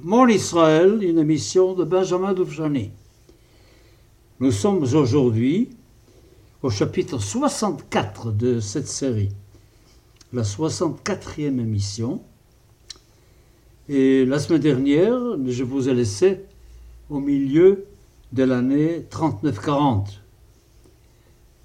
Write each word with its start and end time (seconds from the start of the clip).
Mon 0.00 0.26
Israël, 0.26 1.00
une 1.02 1.18
émission 1.18 1.74
de 1.74 1.84
Benjamin 1.84 2.32
Doufjani. 2.32 2.90
Nous 4.40 4.50
sommes 4.50 4.82
aujourd'hui 4.82 5.68
au 6.62 6.70
chapitre 6.70 7.18
64 7.18 8.32
de 8.32 8.58
cette 8.58 8.88
série, 8.88 9.28
la 10.32 10.42
64e 10.42 11.60
émission. 11.60 12.22
Et 13.88 14.24
la 14.24 14.38
semaine 14.38 14.62
dernière, 14.62 15.20
je 15.46 15.62
vous 15.62 15.88
ai 15.88 15.94
laissé 15.94 16.40
au 17.10 17.20
milieu 17.20 17.84
de 18.32 18.42
l'année 18.42 19.06
39-40. 19.10 20.06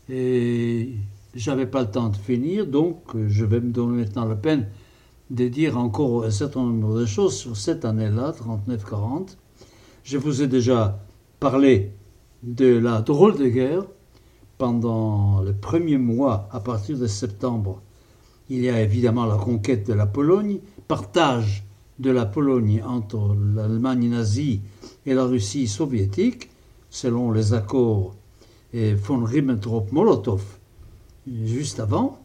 Et 0.09 0.91
j'avais 1.33 1.65
pas 1.65 1.81
le 1.81 1.91
temps 1.91 2.09
de 2.09 2.17
finir, 2.17 2.67
donc 2.67 2.99
je 3.27 3.45
vais 3.45 3.61
me 3.61 3.71
donner 3.71 4.03
maintenant 4.03 4.25
la 4.25 4.35
peine 4.35 4.67
de 5.29 5.47
dire 5.47 5.77
encore 5.77 6.23
un 6.23 6.31
certain 6.31 6.63
nombre 6.63 6.99
de 6.99 7.05
choses 7.05 7.35
sur 7.35 7.57
cette 7.57 7.85
année-là, 7.85 8.33
39-40. 8.67 9.35
Je 10.03 10.17
vous 10.17 10.41
ai 10.41 10.47
déjà 10.47 10.99
parlé 11.39 11.91
de 12.43 12.77
la 12.77 13.01
drôle 13.01 13.37
de 13.37 13.47
guerre 13.47 13.83
pendant 14.57 15.41
le 15.41 15.53
premier 15.53 15.97
mois, 15.97 16.47
à 16.51 16.59
partir 16.59 16.97
de 16.97 17.07
septembre. 17.07 17.81
Il 18.49 18.61
y 18.61 18.69
a 18.69 18.81
évidemment 18.81 19.25
la 19.25 19.35
conquête 19.35 19.85
de 19.85 19.93
la 19.93 20.05
Pologne, 20.05 20.59
partage 20.87 21.65
de 21.99 22.09
la 22.09 22.25
Pologne 22.25 22.81
entre 22.85 23.35
l'Allemagne 23.55 24.09
nazie 24.09 24.61
et 25.05 25.13
la 25.13 25.25
Russie 25.25 25.67
soviétique, 25.67 26.49
selon 26.89 27.31
les 27.31 27.53
accords 27.53 28.15
von 28.73 29.23
Ribbentrop-Molotov 29.23 30.41
juste 31.27 31.79
avant. 31.79 32.19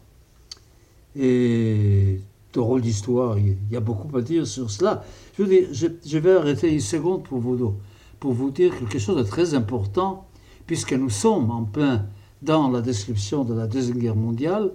Et 1.16 2.20
rôle 2.60 2.80
d'histoire, 2.80 3.38
il 3.38 3.56
y 3.70 3.76
a 3.76 3.80
beaucoup 3.80 4.14
à 4.16 4.22
dire 4.22 4.46
sur 4.46 4.70
cela. 4.70 5.04
Je, 5.38 6.18
vais 6.18 6.34
arrêter 6.34 6.72
une 6.72 6.80
seconde 6.80 7.22
pour 7.24 7.38
vous, 7.38 7.74
pour 8.20 8.32
vous 8.32 8.50
dire 8.50 8.78
quelque 8.78 8.98
chose 8.98 9.16
de 9.16 9.22
très 9.22 9.54
important, 9.54 10.26
puisque 10.66 10.92
nous 10.92 11.10
sommes 11.10 11.50
en 11.50 11.64
plein 11.64 12.06
dans 12.42 12.70
la 12.70 12.80
description 12.80 13.44
de 13.44 13.54
la 13.54 13.66
Deuxième 13.66 13.98
Guerre 13.98 14.16
mondiale. 14.16 14.72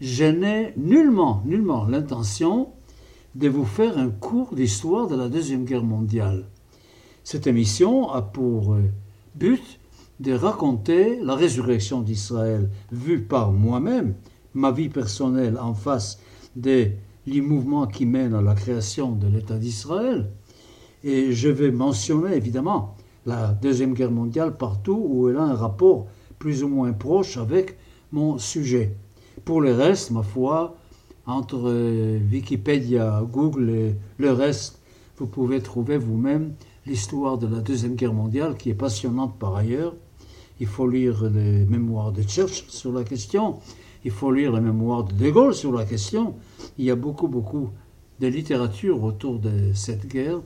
Je 0.00 0.24
n'ai 0.24 0.72
nullement, 0.76 1.42
nullement 1.44 1.86
l'intention 1.86 2.68
de 3.34 3.48
vous 3.48 3.64
faire 3.64 3.98
un 3.98 4.10
cours 4.10 4.54
d'histoire 4.54 5.08
de 5.08 5.16
la 5.16 5.28
Deuxième 5.28 5.64
Guerre 5.64 5.84
mondiale. 5.84 6.46
Cette 7.24 7.46
émission 7.46 8.10
a 8.10 8.22
pour 8.22 8.74
euh, 8.74 8.82
but 9.34 9.80
de 10.20 10.32
raconter 10.32 11.18
la 11.20 11.34
résurrection 11.34 12.00
d'Israël 12.00 12.70
vue 12.92 13.22
par 13.22 13.52
moi-même, 13.52 14.14
ma 14.54 14.70
vie 14.70 14.88
personnelle 14.88 15.58
en 15.58 15.74
face 15.74 16.20
des 16.54 16.96
mouvements 17.26 17.86
qui 17.86 18.06
mènent 18.06 18.34
à 18.34 18.42
la 18.42 18.54
création 18.54 19.12
de 19.12 19.26
l'État 19.26 19.56
d'Israël. 19.56 20.30
Et 21.02 21.32
je 21.32 21.48
vais 21.48 21.70
mentionner 21.70 22.34
évidemment 22.34 22.96
la 23.26 23.48
Deuxième 23.52 23.94
Guerre 23.94 24.10
mondiale 24.10 24.56
partout 24.56 25.02
où 25.06 25.28
elle 25.28 25.36
a 25.36 25.42
un 25.42 25.54
rapport 25.54 26.06
plus 26.38 26.62
ou 26.62 26.68
moins 26.68 26.92
proche 26.92 27.36
avec 27.36 27.76
mon 28.12 28.38
sujet. 28.38 28.96
Pour 29.44 29.60
le 29.60 29.72
reste, 29.72 30.10
ma 30.10 30.22
foi, 30.22 30.76
entre 31.26 32.18
Wikipédia, 32.30 33.22
Google 33.30 33.70
et 33.70 33.94
le 34.18 34.32
reste, 34.32 34.80
vous 35.16 35.26
pouvez 35.26 35.60
trouver 35.60 35.96
vous-même 35.96 36.54
l'histoire 36.86 37.38
de 37.38 37.46
la 37.46 37.60
Deuxième 37.60 37.94
Guerre 37.94 38.12
mondiale 38.12 38.56
qui 38.56 38.70
est 38.70 38.74
passionnante 38.74 39.38
par 39.38 39.56
ailleurs. 39.56 39.94
Il 40.60 40.66
faut 40.66 40.88
lire 40.88 41.24
les 41.30 41.64
mémoires 41.64 42.12
de 42.12 42.22
Churchill 42.22 42.70
sur 42.70 42.92
la 42.92 43.04
question, 43.04 43.58
il 44.04 44.10
faut 44.10 44.30
lire 44.30 44.52
les 44.52 44.60
mémoires 44.60 45.04
de 45.04 45.12
De 45.14 45.30
Gaulle 45.30 45.54
sur 45.54 45.72
la 45.72 45.84
question. 45.84 46.34
Il 46.78 46.84
y 46.84 46.90
a 46.90 46.96
beaucoup, 46.96 47.28
beaucoup 47.28 47.70
de 48.20 48.26
littérature 48.26 49.02
autour 49.02 49.38
de 49.38 49.72
cette 49.72 50.06
guerre 50.06 50.40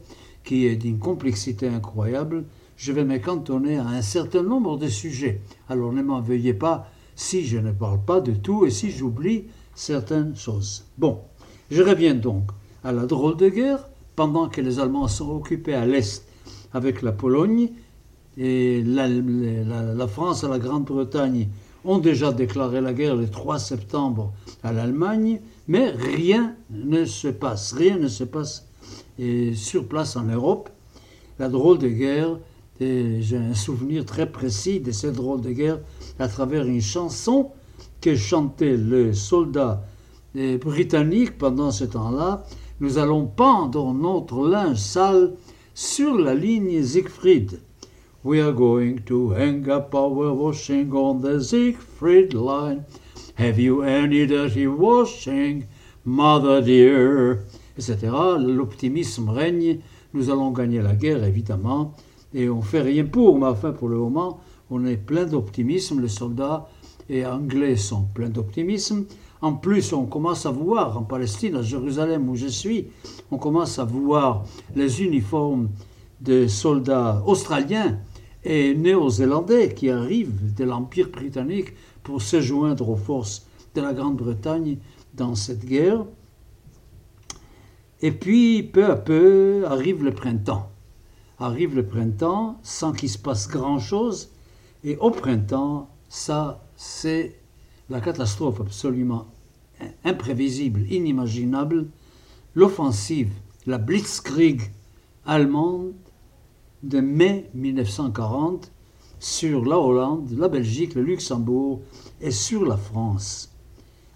qui 0.45 0.67
est 0.67 0.77
d'une 0.77 0.98
complexité 0.98 1.69
incroyable. 1.69 2.45
Je 2.77 2.92
vais 2.92 3.05
me 3.05 3.19
cantonner 3.19 3.79
à 3.79 3.86
un 3.89 4.03
certain 4.03 4.42
nombre 4.42 4.79
de 4.79 4.89
sujets. 4.89 5.41
Alors 5.69 5.92
ne 5.92 6.03
m'en 6.03 6.20
veuillez 6.20 6.55
pas 6.55 6.89
si 7.17 7.45
je 7.45 7.58
ne 7.58 7.73
parle 7.73 8.01
pas 8.05 8.20
de 8.20 8.33
tout 8.33 8.64
et 8.64 8.70
si 8.70 8.91
j'oublie 8.91 9.46
certaines 9.75 10.36
choses. 10.36 10.85
Bon, 10.96 11.19
je 11.70 11.83
reviens 11.83 12.14
donc 12.14 12.51
à 12.85 12.92
la 12.92 13.07
drôle 13.07 13.36
de 13.36 13.48
guerre 13.48 13.89
pendant 14.14 14.48
que 14.48 14.61
les 14.61 14.79
Allemands 14.79 15.08
sont 15.08 15.30
occupés 15.30 15.75
à 15.75 15.85
l'Est 15.85 16.27
avec 16.73 17.02
la 17.02 17.13
Pologne 17.13 17.70
et 18.36 18.83
la, 18.85 19.08
la 19.08 20.07
France 20.07 20.45
et 20.45 20.48
la 20.48 20.61
Grande-Bretagne 20.61 21.48
ont 21.84 21.98
déjà 21.98 22.33
déclaré 22.33 22.80
la 22.80 22.92
guerre 22.92 23.16
le 23.16 23.28
3 23.28 23.58
septembre 23.58 24.33
à 24.62 24.72
l'Allemagne, 24.72 25.40
mais 25.66 25.90
rien 25.90 26.56
ne 26.70 27.05
se 27.05 27.28
passe, 27.28 27.72
rien 27.72 27.98
ne 27.98 28.08
se 28.08 28.24
passe 28.24 28.66
et 29.18 29.55
sur 29.55 29.86
place 29.86 30.16
en 30.16 30.24
Europe. 30.24 30.70
La 31.39 31.48
drôle 31.48 31.78
de 31.78 31.89
guerre, 31.89 32.39
j'ai 32.80 33.36
un 33.36 33.55
souvenir 33.55 34.05
très 34.05 34.30
précis 34.30 34.80
de 34.80 34.92
cette 34.92 35.14
drôle 35.14 35.40
de 35.40 35.50
guerre 35.50 35.78
à 36.18 36.28
travers 36.28 36.64
une 36.64 36.80
chanson 36.80 37.50
que 38.00 38.14
chantait 38.14 38.77
le 38.77 39.12
soldat 39.12 39.84
britannique 40.34 41.39
pendant 41.39 41.70
ce 41.70 41.84
temps-là. 41.84 42.45
Nous 42.80 42.98
allons 42.98 43.27
pendre 43.27 43.92
notre 43.92 44.46
linge 44.46 44.78
sale 44.78 45.34
sur 45.74 46.16
la 46.16 46.34
ligne 46.34 46.83
Siegfried. 46.83 47.60
We 48.24 48.40
are 48.40 48.51
going 48.51 49.05
to 49.05 49.30
hang 49.30 49.70
up 49.70 49.95
our 49.95 50.34
washing 50.34 50.92
on 50.92 51.23
the 51.23 51.40
Siegfried 51.40 52.34
line. 52.34 52.84
Have 53.36 53.61
you 53.61 53.83
any 53.83 54.27
dirty 54.27 54.67
washing, 54.67 55.68
mother 56.05 56.61
dear? 56.61 57.45
Etc. 57.77 58.05
L'optimisme 58.11 59.28
règne. 59.28 59.83
Nous 60.12 60.30
allons 60.30 60.51
gagner 60.51 60.83
la 60.83 60.96
guerre, 60.96 61.23
évidemment. 61.23 61.95
Et 62.34 62.51
on 62.51 62.61
fait 62.61 62.83
rien 62.83 63.05
pour, 63.05 63.39
mais 63.39 63.46
enfin, 63.46 63.70
pour 63.70 63.89
le 63.89 63.98
moment, 63.98 64.40
on 64.68 64.84
est 64.84 64.96
plein 64.96 65.24
d'optimisme. 65.24 66.01
Les 66.01 66.08
soldats 66.08 66.68
et 67.08 67.24
anglais 67.24 67.77
sont 67.77 68.02
pleins 68.14 68.30
d'optimisme. 68.30 69.05
En 69.42 69.52
plus, 69.52 69.92
on 69.92 70.07
commence 70.07 70.45
à 70.45 70.51
voir 70.51 70.98
en 70.98 71.02
Palestine, 71.02 71.55
à 71.55 71.62
Jérusalem 71.62 72.28
où 72.28 72.34
je 72.34 72.48
suis, 72.48 72.89
on 73.30 73.39
commence 73.39 73.78
à 73.78 73.84
voir 73.84 74.45
les 74.74 75.05
uniformes 75.05 75.68
des 76.20 76.48
soldats 76.48 77.23
australiens 77.24 78.01
et 78.45 78.75
néo-zélandais 78.75 79.75
qui 79.75 79.91
arrivent 79.91 80.55
de 80.55 80.65
l'Empire 80.65 81.11
britannique 81.11 81.75
pour 82.03 82.23
se 82.23 82.41
joindre 82.41 82.89
aux 82.89 82.97
forces 82.97 83.47
de 83.75 83.81
la 83.81 83.93
Grande-Bretagne 83.93 84.79
dans 85.15 85.35
cette 85.35 85.65
guerre. 85.65 86.05
Et 88.01 88.13
puis, 88.13 88.63
peu 88.63 88.87
à 88.87 88.97
peu, 88.97 89.65
arrive 89.67 90.05
le 90.05 90.13
printemps. 90.13 90.71
Arrive 91.39 91.75
le 91.75 91.87
printemps 91.87 92.59
sans 92.63 92.93
qu'il 92.93 93.11
se 93.11 93.19
passe 93.19 93.49
grand-chose. 93.49 94.31
Et 94.85 94.97
au 94.97 95.11
printemps, 95.11 95.91
ça, 96.09 96.65
c'est 96.77 97.37
la 97.91 98.01
catastrophe 98.01 98.61
absolument 98.61 99.27
imprévisible, 100.05 100.81
inimaginable. 100.91 101.87
L'offensive, 102.55 103.33
la 103.67 103.79
Blitzkrieg 103.79 104.63
allemande 105.27 105.93
de 106.83 107.00
mai 107.00 107.50
1940 107.55 108.70
sur 109.20 109.64
la 109.64 109.78
Hollande, 109.78 110.30
la 110.36 110.48
Belgique, 110.48 110.94
le 110.94 111.02
Luxembourg 111.02 111.80
et 112.20 112.30
sur 112.30 112.64
la 112.64 112.77
France. 112.77 113.50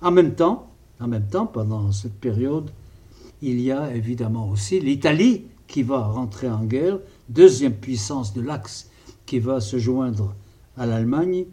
En 0.01 0.11
même 0.11 0.35
temps, 0.35 0.69
en 1.01 1.09
même 1.09 1.27
temps, 1.27 1.47
pendant 1.47 1.91
cette 1.93 2.15
période, 2.15 2.71
il 3.41 3.61
y 3.61 3.73
a 3.73 3.95
évidemment 3.95 4.49
aussi 4.49 4.79
l'Italie 4.79 5.45
qui 5.67 5.83
va 5.83 6.07
rentrer 6.07 6.49
en 6.49 6.65
guerre, 6.65 6.99
deuxième 7.29 7.75
puissance 7.75 8.35
de 8.35 8.41
l'Axe 8.41 8.89
qui 9.27 9.39
va 9.39 9.61
se 9.61 9.79
joindre 9.79 10.35
à 10.77 10.87
l'Allemagne 10.87 11.47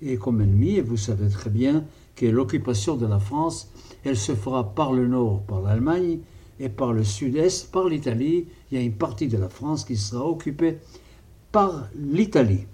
et 0.00 0.16
comme 0.16 0.40
ennemi. 0.40 0.76
Et 0.76 0.82
vous 0.82 0.96
savez 0.96 1.28
très 1.28 1.50
bien 1.50 1.84
que 2.14 2.26
l'occupation 2.26 2.96
de 2.96 3.06
la 3.06 3.18
France, 3.18 3.70
elle 4.04 4.16
se 4.16 4.34
fera 4.34 4.74
par 4.74 4.92
le 4.92 5.08
nord, 5.08 5.42
par 5.42 5.62
l'Allemagne, 5.62 6.18
et 6.60 6.68
par 6.68 6.92
le 6.92 7.04
sud-est, 7.04 7.70
par 7.70 7.88
l'Italie. 7.88 8.46
Il 8.70 8.78
y 8.78 8.80
a 8.80 8.84
une 8.84 8.94
partie 8.94 9.28
de 9.28 9.36
la 9.38 9.48
France 9.48 9.84
qui 9.84 9.96
sera 9.96 10.26
occupée 10.26 10.78
par 11.50 11.88
l'Italie. 11.94 12.66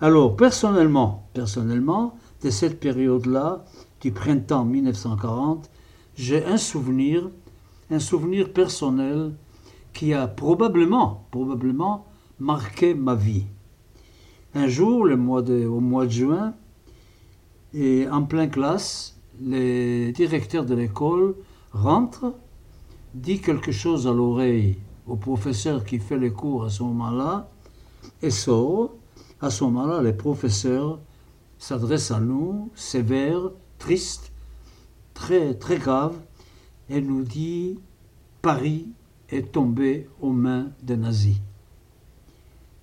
Alors, 0.00 0.36
personnellement, 0.36 1.28
personnellement, 1.32 2.16
de 2.42 2.50
cette 2.50 2.80
période-là, 2.80 3.64
du 4.00 4.10
printemps 4.10 4.64
1940, 4.64 5.70
j'ai 6.16 6.44
un 6.44 6.56
souvenir, 6.56 7.30
un 7.90 8.00
souvenir 8.00 8.52
personnel 8.52 9.32
qui 9.92 10.12
a 10.12 10.26
probablement, 10.26 11.26
probablement 11.30 12.06
marqué 12.40 12.94
ma 12.94 13.14
vie. 13.14 13.44
Un 14.54 14.66
jour, 14.66 15.04
le 15.04 15.16
mois 15.16 15.42
de, 15.42 15.66
au 15.66 15.80
mois 15.80 16.06
de 16.06 16.10
juin, 16.10 16.54
et 17.74 18.06
en 18.08 18.24
pleine 18.24 18.50
classe, 18.50 19.16
les 19.40 20.12
directeurs 20.12 20.66
de 20.66 20.74
l'école 20.74 21.34
rentrent 21.72 22.34
dit 23.14 23.40
quelque 23.40 23.72
chose 23.72 24.06
à 24.06 24.12
l'oreille 24.12 24.78
au 25.06 25.16
professeur 25.16 25.84
qui 25.84 25.98
fait 25.98 26.18
les 26.18 26.32
cours 26.32 26.64
à 26.64 26.70
ce 26.70 26.82
moment-là 26.82 27.48
et 28.22 28.30
sort. 28.30 28.94
À 29.40 29.50
ce 29.50 29.64
moment-là, 29.64 30.02
les 30.02 30.12
professeurs 30.12 31.00
s'adressent 31.58 32.10
à 32.10 32.20
nous, 32.20 32.70
sévères, 32.74 33.50
tristes, 33.78 34.32
très, 35.14 35.54
très 35.54 35.78
graves, 35.78 36.16
et 36.88 37.00
nous 37.00 37.22
dit 37.22 37.78
Paris 38.40 38.88
est 39.28 39.52
tombé 39.52 40.08
aux 40.20 40.32
mains 40.32 40.70
des 40.82 40.96
nazis. 40.96 41.36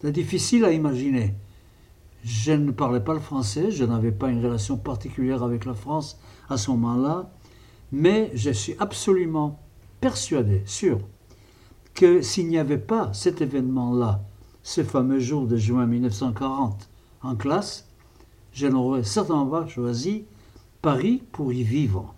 C'est 0.01 0.11
difficile 0.11 0.65
à 0.65 0.71
imaginer. 0.71 1.35
Je 2.23 2.51
ne 2.51 2.71
parlais 2.71 2.99
pas 2.99 3.13
le 3.13 3.19
français, 3.19 3.71
je 3.71 3.85
n'avais 3.85 4.11
pas 4.11 4.29
une 4.29 4.43
relation 4.43 4.77
particulière 4.77 5.43
avec 5.43 5.65
la 5.65 5.73
France 5.73 6.19
à 6.49 6.57
ce 6.57 6.71
moment-là, 6.71 7.31
mais 7.91 8.31
je 8.33 8.51
suis 8.51 8.75
absolument 8.79 9.59
persuadé, 10.01 10.62
sûr, 10.66 11.00
que 11.94 12.22
s'il 12.22 12.48
n'y 12.48 12.57
avait 12.57 12.78
pas 12.78 13.12
cet 13.13 13.42
événement-là, 13.42 14.22
ce 14.63 14.84
fameux 14.84 15.19
jour 15.19 15.48
de 15.48 15.57
juin 15.57 15.86
1940 15.86 16.90
en 17.22 17.36
classe, 17.36 17.88
je 18.54 18.68
n'aurais 18.68 19.04
certainement 19.04 19.46
pas 19.46 19.68
choisi 19.68 20.25
Paris 20.81 21.22
pour 21.31 21.51
y 21.54 21.63
vivre. 21.63 22.13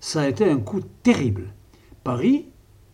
Ça 0.00 0.22
a 0.22 0.28
été 0.28 0.48
un 0.48 0.58
coup 0.58 0.80
terrible. 1.02 1.54
Paris, 2.04 2.46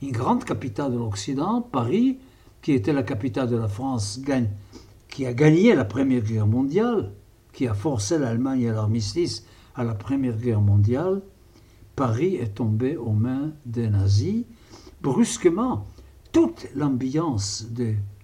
une 0.02 0.12
grande 0.12 0.44
capitale 0.44 0.92
de 0.92 0.98
l'Occident, 0.98 1.60
Paris, 1.60 2.18
qui 2.62 2.72
était 2.72 2.92
la 2.92 3.02
capitale 3.02 3.48
de 3.48 3.56
la 3.56 3.68
France, 3.68 4.20
qui 5.08 5.26
a 5.26 5.34
gagné 5.34 5.74
la 5.74 5.84
Première 5.84 6.22
Guerre 6.22 6.46
mondiale, 6.46 7.12
qui 7.52 7.68
a 7.68 7.74
forcé 7.74 8.18
l'Allemagne 8.18 8.68
à 8.68 8.72
l'armistice 8.72 9.46
à 9.74 9.84
la 9.84 9.94
Première 9.94 10.36
Guerre 10.36 10.60
mondiale, 10.60 11.22
Paris 11.96 12.36
est 12.36 12.54
tombé 12.54 12.96
aux 12.96 13.12
mains 13.12 13.52
des 13.66 13.88
nazis. 13.88 14.44
Brusquement, 15.02 15.86
toute 16.32 16.66
l'ambiance 16.74 17.66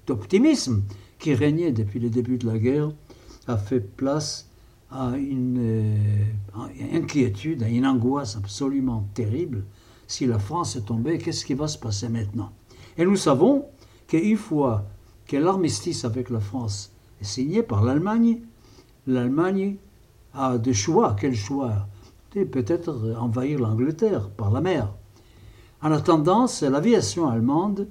d'optimisme 0.06 0.82
qui 1.18 1.34
régnait 1.34 1.72
depuis 1.72 2.00
le 2.00 2.10
début 2.10 2.38
de 2.38 2.46
la 2.46 2.58
guerre 2.58 2.90
a 3.46 3.56
fait 3.56 3.80
place 3.80 4.48
à 4.90 5.16
une, 5.16 5.58
euh, 5.58 5.96
inquiétude, 6.92 7.62
à 7.62 7.68
une 7.68 7.86
angoisse 7.86 8.36
absolument 8.36 9.06
terrible. 9.14 9.64
Si 10.08 10.26
la 10.26 10.38
France 10.38 10.74
est 10.74 10.86
tombée, 10.86 11.18
qu'est-ce 11.18 11.44
qui 11.44 11.54
va 11.54 11.68
se 11.68 11.78
passer 11.78 12.08
maintenant? 12.08 12.50
Et 12.98 13.04
nous 13.04 13.16
savons 13.16 13.66
qu'une 14.08 14.36
fois 14.36 14.84
que 15.28 15.36
l'armistice 15.36 16.04
avec 16.04 16.30
la 16.30 16.40
France 16.40 16.92
est 17.20 17.24
signé 17.24 17.62
par 17.62 17.84
l'Allemagne, 17.84 18.40
l'Allemagne 19.06 19.76
a 20.34 20.58
des 20.58 20.74
choix. 20.74 21.14
Quel 21.18 21.36
choix? 21.36 21.86
Peut-être 22.30 23.16
envahir 23.18 23.58
l'Angleterre 23.58 24.30
par 24.30 24.52
la 24.52 24.60
mer. 24.60 24.92
En 25.82 25.90
attendant, 25.90 26.46
c'est 26.46 26.70
l'aviation 26.70 27.28
allemande 27.28 27.88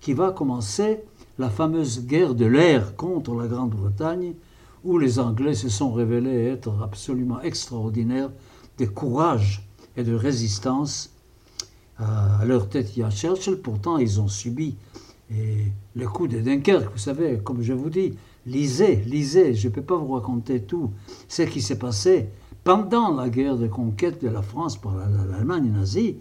qui 0.00 0.14
va 0.14 0.30
commencer 0.30 1.00
la 1.38 1.50
fameuse 1.50 2.06
guerre 2.06 2.34
de 2.34 2.46
l'air 2.46 2.96
contre 2.96 3.34
la 3.34 3.46
Grande-Bretagne, 3.46 4.34
où 4.84 4.96
les 4.96 5.18
Anglais 5.18 5.54
se 5.54 5.68
sont 5.68 5.92
révélés 5.92 6.46
être 6.46 6.72
absolument 6.82 7.40
extraordinaires 7.42 8.30
de 8.78 8.86
courage 8.86 9.68
et 9.96 10.04
de 10.04 10.14
résistance. 10.14 11.10
À 11.98 12.44
leur 12.46 12.68
tête, 12.68 12.96
il 12.96 13.00
y 13.00 13.02
a 13.02 13.10
Churchill, 13.10 13.56
pourtant 13.56 13.98
ils 13.98 14.20
ont 14.20 14.28
subi 14.28 14.76
le 15.94 16.08
coup 16.08 16.28
de 16.28 16.40
Dunkerque, 16.40 16.90
vous 16.92 16.98
savez, 16.98 17.40
comme 17.44 17.62
je 17.62 17.72
vous 17.72 17.90
dis, 17.90 18.14
lisez, 18.46 18.96
lisez, 19.06 19.54
je 19.54 19.68
ne 19.68 19.72
peux 19.72 19.82
pas 19.82 19.96
vous 19.96 20.12
raconter 20.12 20.62
tout 20.62 20.90
ce 21.28 21.42
qui 21.42 21.60
s'est 21.60 21.78
passé 21.78 22.28
pendant 22.64 23.14
la 23.14 23.28
guerre 23.28 23.56
de 23.56 23.66
conquête 23.66 24.22
de 24.22 24.28
la 24.28 24.42
France 24.42 24.76
par 24.76 24.94
l'Allemagne 24.96 25.70
nazie, 25.70 26.18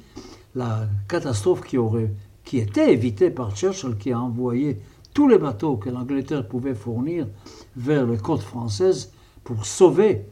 la 0.55 0.87
catastrophe 1.07 1.61
qui, 1.61 1.77
aurait, 1.77 2.13
qui 2.43 2.57
était 2.57 2.93
évitée 2.93 3.29
par 3.29 3.55
Churchill, 3.55 3.95
qui 3.97 4.11
a 4.11 4.19
envoyé 4.19 4.79
tous 5.13 5.27
les 5.27 5.37
bateaux 5.37 5.77
que 5.77 5.89
l'Angleterre 5.89 6.47
pouvait 6.47 6.75
fournir 6.75 7.27
vers 7.75 8.05
les 8.07 8.17
côtes 8.17 8.41
françaises 8.41 9.11
pour 9.43 9.65
sauver 9.65 10.25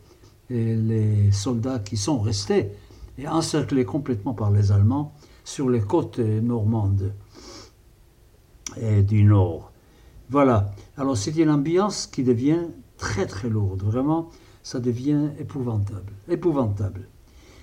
les 0.49 1.31
soldats 1.31 1.79
qui 1.79 1.97
sont 1.97 2.19
restés 2.19 2.71
et 3.17 3.27
encerclés 3.27 3.85
complètement 3.85 4.33
par 4.33 4.51
les 4.51 4.71
Allemands 4.71 5.13
sur 5.43 5.69
les 5.69 5.81
côtes 5.81 6.19
normandes 6.19 7.13
et 8.81 9.03
du 9.03 9.23
nord. 9.23 9.71
Voilà. 10.29 10.71
Alors 10.97 11.17
c'est 11.17 11.35
une 11.35 11.49
ambiance 11.49 12.07
qui 12.07 12.23
devient 12.23 12.67
très 12.97 13.25
très 13.25 13.49
lourde. 13.49 13.83
Vraiment, 13.83 14.29
ça 14.63 14.79
devient 14.79 15.29
épouvantable. 15.39 16.13
Épouvantable. 16.27 17.07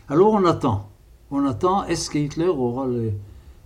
Alors 0.08 0.32
on 0.32 0.44
attend. 0.44 0.88
On 1.30 1.44
attend, 1.44 1.84
est-ce 1.84 2.08
que 2.10 2.18
Hitler 2.18 2.46
aura 2.46 2.86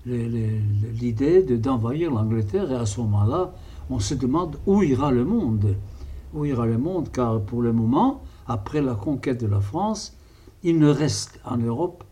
l'idée 0.07 1.43
d'envahir 1.43 2.11
l'Angleterre? 2.11 2.73
Et 2.73 2.77
à 2.77 2.87
ce 2.87 3.01
moment-là, 3.01 3.53
on 3.91 4.01
se 4.01 4.15
demande 4.15 4.57
où 4.67 4.83
ira 4.83 5.11
le 5.11 5.25
monde 5.25 5.75
où 6.33 6.45
ira 6.45 6.67
le 6.67 6.79
monde, 6.79 7.11
car 7.13 7.41
pour 7.41 7.63
le 7.63 7.73
moment, 7.73 8.23
après 8.47 8.83
la 8.83 8.95
conquête 8.95 9.41
de 9.41 9.47
la 9.47 9.61
France, 9.61 10.17
il 10.63 10.79
ne 10.79 10.89
reste 10.89 11.41
en 11.45 11.57
Europe 11.57 12.05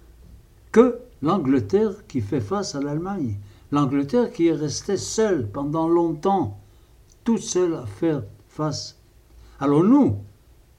que 0.73 0.99
l'Angleterre 1.23 2.07
qui 2.07 2.21
fait 2.21 2.41
face 2.41 2.75
à 2.75 2.81
l'Allemagne. 2.81 3.37
L'Angleterre 3.71 4.33
qui 4.33 4.49
est 4.49 4.55
restée 4.55 4.97
seule 4.97 5.49
pendant 5.49 5.89
longtemps, 5.89 6.59
toute 7.25 7.41
seule 7.41 7.75
à 7.75 7.87
faire 7.87 8.23
face. 8.49 8.97
Alors 9.61 9.85
nous, 9.85 10.17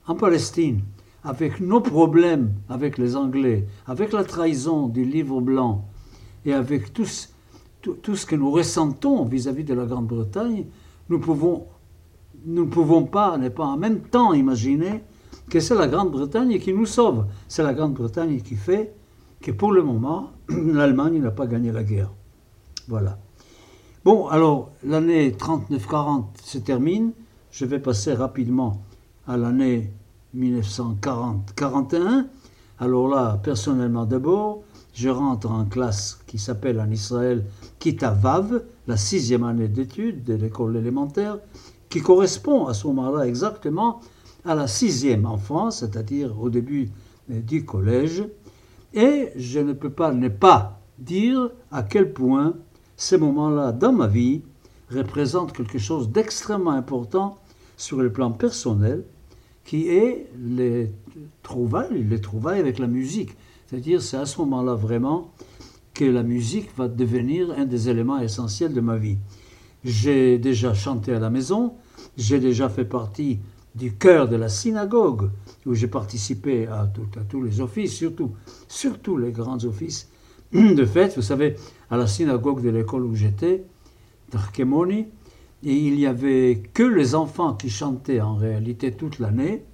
en 0.10 0.16
Palestine, 0.16 0.82
avec 1.24 1.60
nos 1.60 1.82
problèmes 1.82 2.54
avec 2.68 2.98
les 2.98 3.16
Anglais, 3.16 3.68
avec 3.86 4.12
la 4.12 4.24
trahison 4.24 4.88
du 4.88 5.06
livre 5.06 5.40
blanc 5.40 5.86
et 6.46 6.54
avec 6.54 6.92
tout, 6.94 7.06
ce 7.06 8.26
que 8.26 8.36
nous 8.36 8.50
ressentons 8.50 9.24
vis 9.26 9.48
à 9.48 9.54
-vis 9.54 9.64
de 9.64 9.76
la 9.76 9.86
Grande-Bretagne, 9.86 10.66
nous 11.10 11.20
ne 11.20 12.64
pouvons 12.64 13.04
pas, 13.06 13.38
n'est 13.38 13.52
pas 13.52 13.66
en 13.66 13.78
même 13.78 14.00
temps 14.02 14.34
imaginer 14.34 15.04
que 15.48 15.60
c'est 15.60 15.76
la 15.76 15.88
Grande-Bretagne 15.88 16.58
qui 16.58 16.74
nous 16.74 16.88
sauve. 16.88 17.28
C'est 17.48 17.64
la 17.64 17.76
Grande-Bretagne 17.76 18.42
qui 18.42 18.56
fait 18.56 18.96
que 19.42 19.52
pour 19.52 19.72
le 19.72 19.84
moment, 19.84 20.32
l'Allemagne 20.50 21.22
n'a 21.22 21.32
pas 21.32 21.46
gagné 21.46 21.72
la 21.72 21.84
guerre. 21.84 22.12
Voilà. 22.88 23.20
Bon, 24.04 24.28
alors, 24.28 24.72
l'année 24.84 25.30
39-40 25.30 26.24
se 26.44 26.58
termine. 26.58 27.12
Je 27.52 27.66
vais 27.66 27.80
passer 27.80 28.14
rapidement 28.16 28.82
à 29.28 29.38
l'année 29.38 29.92
1940-41. 30.36 32.28
Alors 32.80 33.08
là, 33.08 33.40
personnellement 33.44 34.06
d'abord, 34.06 34.64
je 34.94 35.10
rentre 35.10 35.52
en 35.52 35.66
classe 35.66 36.20
qui 36.28 36.38
s'appelle 36.38 36.80
en 36.80 36.90
Israël 36.90 37.46
Kitavav, 37.80 38.64
la 38.88 38.98
sixième 38.98 39.44
année 39.44 39.68
d'études 39.68 40.24
de 40.24 40.34
l'école 40.34 40.78
élémentaire, 40.78 41.40
qui 41.90 42.02
correspond 42.02 42.68
à 42.68 42.74
ce 42.74 42.88
moment-là 42.88 43.28
exactement 43.28 44.02
à 44.46 44.56
la 44.56 44.68
sixième 44.68 45.26
en 45.26 45.38
France, 45.38 45.80
c'est-à-dire 45.80 46.40
au 46.40 46.50
début 46.50 46.90
euh, 47.32 47.42
du 47.42 47.66
collège. 47.66 48.24
Et 48.94 49.30
je 49.36 49.60
ne 49.60 49.74
peux 49.74 49.92
pas 49.92 50.12
ne 50.14 50.30
pas 50.30 50.82
dire 50.98 51.52
à 51.72 51.84
quel 51.84 52.14
point 52.14 52.56
ces 52.98 53.18
moments-là 53.18 53.72
dans 53.72 53.94
ma 53.94 54.08
vie 54.08 54.42
représentent 54.92 55.54
quelque 55.54 55.78
chose 55.78 56.10
d'extrêmement 56.10 56.72
important 56.72 57.38
sur 57.78 58.02
le 58.02 58.12
plan 58.12 58.32
personnel, 58.32 59.06
qui 59.70 59.88
est 59.90 60.26
les 60.36 60.90
trouvailles, 61.44 62.04
les 62.04 62.20
trouvailles 62.20 62.60
avec 62.60 62.80
la 62.80 62.88
musique. 62.88 63.36
C'est-à-dire, 63.68 64.02
c'est 64.02 64.18
à 64.18 64.26
ce 64.26 64.40
moment-là 64.40 64.74
vraiment 64.74 65.32
que 65.94 66.06
la 66.06 66.24
musique 66.24 66.76
va 66.76 66.88
devenir 66.88 67.52
un 67.52 67.66
des 67.66 67.88
éléments 67.88 68.18
essentiels 68.18 68.74
de 68.74 68.82
ma 68.82 68.98
vie. 68.98 69.18
J'ai 69.84 70.40
déjà 70.40 70.74
chanté 70.74 71.14
à 71.14 71.20
la 71.20 71.30
maison, 71.30 71.76
j'ai 72.18 72.40
déjà 72.40 72.68
fait 72.68 72.84
partie 72.84 73.38
du 73.76 73.94
chœur 73.94 74.28
de 74.28 74.38
la 74.38 74.50
synagogue, 74.50 75.30
où 75.68 75.76
j'ai 75.76 75.88
participé 75.88 76.66
à, 76.66 76.92
tous 77.30 77.44
les 77.44 77.62
offices, 77.62 77.94
surtout, 77.94 78.32
surtout 78.68 79.18
les 79.18 79.32
grands 79.32 79.64
offices 79.66 80.10
de 80.52 80.84
fête. 80.84 81.16
Vous 81.16 81.22
savez, 81.22 81.58
à 81.92 81.98
la 81.98 82.08
synagogue 82.08 82.64
de 82.64 82.70
l'école 82.70 83.04
où 83.04 83.14
j'étais, 83.14 83.66
d'Arkemoni, 84.32 85.06
et 85.64 85.76
il 85.76 85.96
n'y 85.96 86.06
avait 86.06 86.64
que 86.74 86.84
les 86.84 87.16
enfants 87.16 87.54
qui 87.54 87.70
chantaient 87.70 88.22
en 88.22 88.36
réalité 88.36 88.92
toute 88.92 89.20
l'année. 89.20 89.66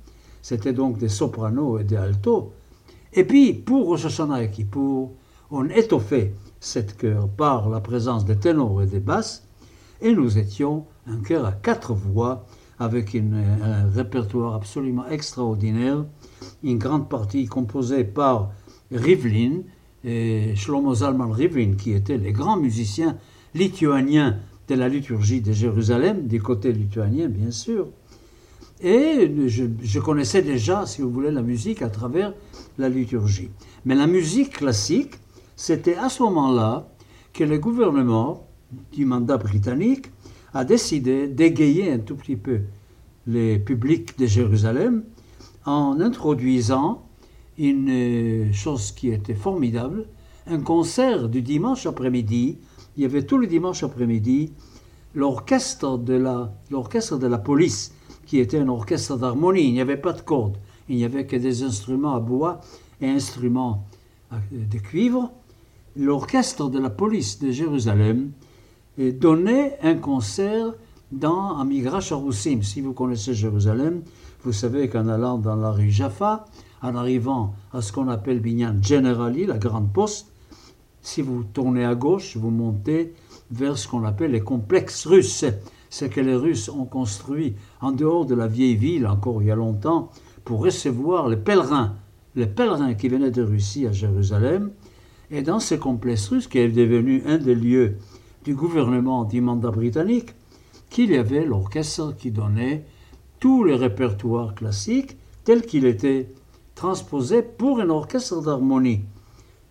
C'était 0.42 0.74
donc 0.74 0.98
des 0.98 1.10
sopranos 1.10 1.80
et 1.80 1.84
des 1.84 1.96
altos. 1.96 2.54
Et 3.14 3.24
puis, 3.24 3.54
pour 3.54 3.88
Rosh 3.88 4.06
Hashanah 4.06 4.44
et 4.44 4.52
Kippour, 4.52 5.14
on 5.52 5.70
étoffait 5.70 6.34
cette 6.60 6.98
chœur 6.98 7.30
par 7.30 7.70
la 7.70 7.80
présence 7.80 8.26
des 8.26 8.36
ténors 8.36 8.82
et 8.82 8.88
des 8.88 9.00
basses, 9.00 9.48
et 10.02 10.14
nous 10.14 10.38
étions 10.38 10.86
un 11.08 11.18
chœur 11.18 11.46
à 11.46 11.52
quatre 11.52 11.94
voix 11.94 12.46
avec 12.80 13.16
un 13.16 13.90
répertoire 13.90 14.56
absolument 14.56 15.08
extraordinaire, 15.08 16.04
une 16.64 16.78
grande 16.78 17.08
partie 17.08 17.46
composée 17.46 18.04
par 18.04 18.52
Rivlin, 18.92 19.62
et 20.04 20.56
Shlomo 20.56 20.96
Zalman 20.96 21.32
Rivlin, 21.32 21.76
qui 21.76 21.94
étaient 21.94 22.18
les 22.18 22.34
grands 22.34 22.58
musiciens 22.58 23.18
lituaniens 23.54 24.40
de 24.68 24.76
la 24.76 24.90
liturgie 24.90 25.42
de 25.42 25.52
Jérusalem, 25.52 26.28
du 26.28 26.42
côté 26.42 26.72
lituanien 26.72 27.28
bien 27.28 27.52
sûr. 27.52 27.88
Et 28.82 29.32
je, 29.48 30.00
connaissais 30.00 30.42
déjà, 30.42 30.86
si 30.86 31.02
vous 31.02 31.10
voulez, 31.10 31.32
la 31.32 31.42
musique 31.42 31.82
à 31.82 31.90
travers 31.90 32.34
la 32.78 32.90
liturgie. 32.90 33.50
Mais 33.86 33.96
la 33.96 34.06
musique 34.06 34.58
classique, 34.58 35.14
c'était 35.56 35.96
à 35.96 36.10
ce 36.10 36.24
moment-là 36.24 36.90
que 37.32 37.44
le 37.44 37.58
gouvernement 37.58 38.48
du 38.92 39.06
mandat 39.06 39.38
britannique 39.38 40.08
a 40.54 40.66
décidé 40.66 41.28
d'égayer 41.28 41.92
un 41.92 42.00
tout 42.00 42.16
petit 42.16 42.36
peu 42.36 42.62
les 43.28 43.60
publics 43.60 44.18
de 44.20 44.26
Jérusalem 44.26 45.04
en 45.66 46.00
introduisant 46.00 47.06
une 47.58 48.54
chose 48.54 48.92
qui 48.92 49.10
était 49.12 49.34
formidable, 49.34 50.06
un 50.48 50.60
concert 50.60 51.30
du 51.30 51.42
dimanche 51.42 51.86
après-midi 51.86 52.58
il 52.98 53.04
y 53.04 53.06
avait 53.06 53.24
tous 53.24 53.38
les 53.38 53.48
dimanches 53.48 53.84
après-midi 53.84 54.52
l'orchestre 55.16 55.98
de 55.98 56.14
la, 56.14 56.54
l'orchestre 56.70 57.18
de 57.18 57.28
la 57.28 57.38
police, 57.38 57.94
qui 58.26 58.40
était 58.40 58.60
un 58.60 58.68
orchestre 58.68 59.18
d'harmonie. 59.18 59.68
Il 59.68 59.74
n'y 59.74 59.82
avait 59.82 59.98
pas 59.98 60.14
de 60.14 60.22
cordes, 60.22 60.58
il 60.90 60.98
n'y 60.98 61.06
avait 61.06 61.26
que 61.26 61.38
des 61.38 61.64
instruments 61.64 62.16
à 62.16 62.20
bois 62.20 62.60
et 63.02 63.08
instruments 63.08 63.86
de 64.52 64.78
cuivre. 64.78 65.32
L'orchestre 65.96 66.70
de 66.70 66.80
la 66.80 66.90
police 66.90 67.40
de 67.40 67.52
Jérusalem 67.52 68.32
donnait 68.98 69.78
un 69.82 69.96
concert 69.96 70.74
dans 71.12 71.58
Amigra 71.58 72.02
Charoussim. 72.02 72.62
Si 72.62 72.82
vous 72.82 72.94
connaissez 72.94 73.34
Jérusalem, 73.34 74.02
vous 74.44 74.52
savez 74.52 74.90
qu'en 74.90 75.08
allant 75.08 75.38
dans 75.38 75.56
la 75.56 75.72
rue 75.72 75.90
Jaffa, 75.90 76.46
en 76.82 76.96
arrivant 76.96 77.54
à 77.74 77.82
ce 77.82 77.94
qu'on 77.94 78.10
appelle 78.10 78.42
Binyan 78.42 78.82
Generali, 78.82 79.46
la 79.46 79.58
grande 79.58 79.92
poste, 79.92 80.35
si 81.06 81.22
vous 81.22 81.44
tournez 81.44 81.86
à 81.86 81.94
gauche, 81.94 82.36
vous 82.36 82.50
montez 82.50 83.14
vers 83.52 83.78
ce 83.78 83.88
qu'on 83.88 84.04
appelle 84.04 84.32
les 84.32 84.42
complexes 84.42 85.06
russes. 85.06 85.46
C'est 85.92 86.10
que 86.10 86.20
les 86.20 86.36
Russes 86.36 86.68
ont 86.68 86.86
construit 86.86 87.54
en 87.80 87.92
dehors 87.92 88.26
de 88.26 88.34
la 88.34 88.48
vieille 88.48 88.76
ville, 88.76 89.06
encore 89.06 89.44
il 89.44 89.50
y 89.50 89.52
a 89.52 89.56
longtemps, 89.56 90.10
pour 90.44 90.64
recevoir 90.64 91.30
les 91.30 91.38
pèlerins, 91.38 91.96
les 92.36 92.48
pèlerins 92.48 92.96
qui 92.96 93.08
venaient 93.08 93.30
de 93.30 93.44
Russie 93.44 93.86
à 93.86 93.92
Jérusalem. 93.92 94.72
Et 95.30 95.44
dans 95.44 95.60
ces 95.60 95.78
complexes 95.78 96.30
russes, 96.30 96.48
qui 96.48 96.58
est 96.58 96.70
devenu 96.70 97.22
un 97.28 97.38
des 97.38 97.56
lieux 97.56 97.98
du 98.44 98.56
gouvernement 98.56 99.26
du 99.26 99.42
mandat 99.42 99.72
britannique, 99.72 100.34
qu'il 100.90 101.12
y 101.12 101.18
avait 101.18 101.46
l'orchestre 101.46 102.16
qui 102.18 102.32
donnait 102.32 102.84
tous 103.40 103.64
les 103.64 103.76
répertoires 103.76 104.56
classiques 104.56 105.18
tels 105.44 105.68
qu'il 105.68 105.86
était 105.86 106.30
transposé 106.74 107.44
pour 107.44 107.80
un 107.80 107.92
orchestre 107.92 108.42
d'harmonie. 108.42 109.02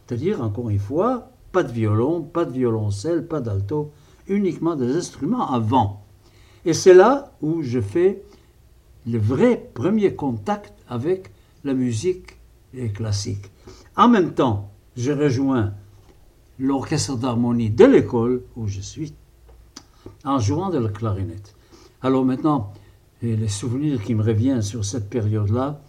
C'est-à-dire, 0.07 0.43
encore 0.43 0.71
une 0.71 0.79
fois, 0.79 1.31
pas 1.53 1.63
de 1.63 1.73
violon, 1.73 2.23
pas 2.23 2.45
de 2.45 2.53
violoncelle, 2.53 3.27
pas 3.27 3.41
d'alto, 3.41 3.93
uniquement 4.29 4.77
des 4.77 4.97
instruments 4.97 5.51
à 5.53 5.59
vent. 5.59 6.03
Et 6.65 6.73
c'est 6.73 6.95
là 6.95 7.33
où 7.43 7.63
je 7.63 7.81
fais 7.81 8.23
le 9.07 9.19
vrai 9.19 9.71
premier 9.75 10.15
contact 10.15 10.73
avec 10.89 11.31
la 11.63 11.75
musique 11.75 12.37
classique. 12.95 13.51
En 13.97 14.09
même 14.09 14.33
temps, 14.35 14.71
je 14.97 15.13
rejoins 15.13 15.73
l'orchestre 16.59 17.17
d'harmonie 17.17 17.71
de 17.71 17.85
l'école 17.85 18.43
où 18.57 18.67
je 18.67 18.81
suis 18.81 19.15
en 20.25 20.39
jouant 20.39 20.71
de 20.71 20.79
la 20.79 20.89
clarinette. 20.89 21.55
Alors 22.03 22.25
maintenant, 22.25 22.73
les 23.23 23.49
souvenirs 23.49 24.03
qui 24.03 24.15
me 24.15 24.23
reviennent 24.23 24.63
sur 24.63 24.85
cette 24.85 25.09
période-là, 25.09 25.81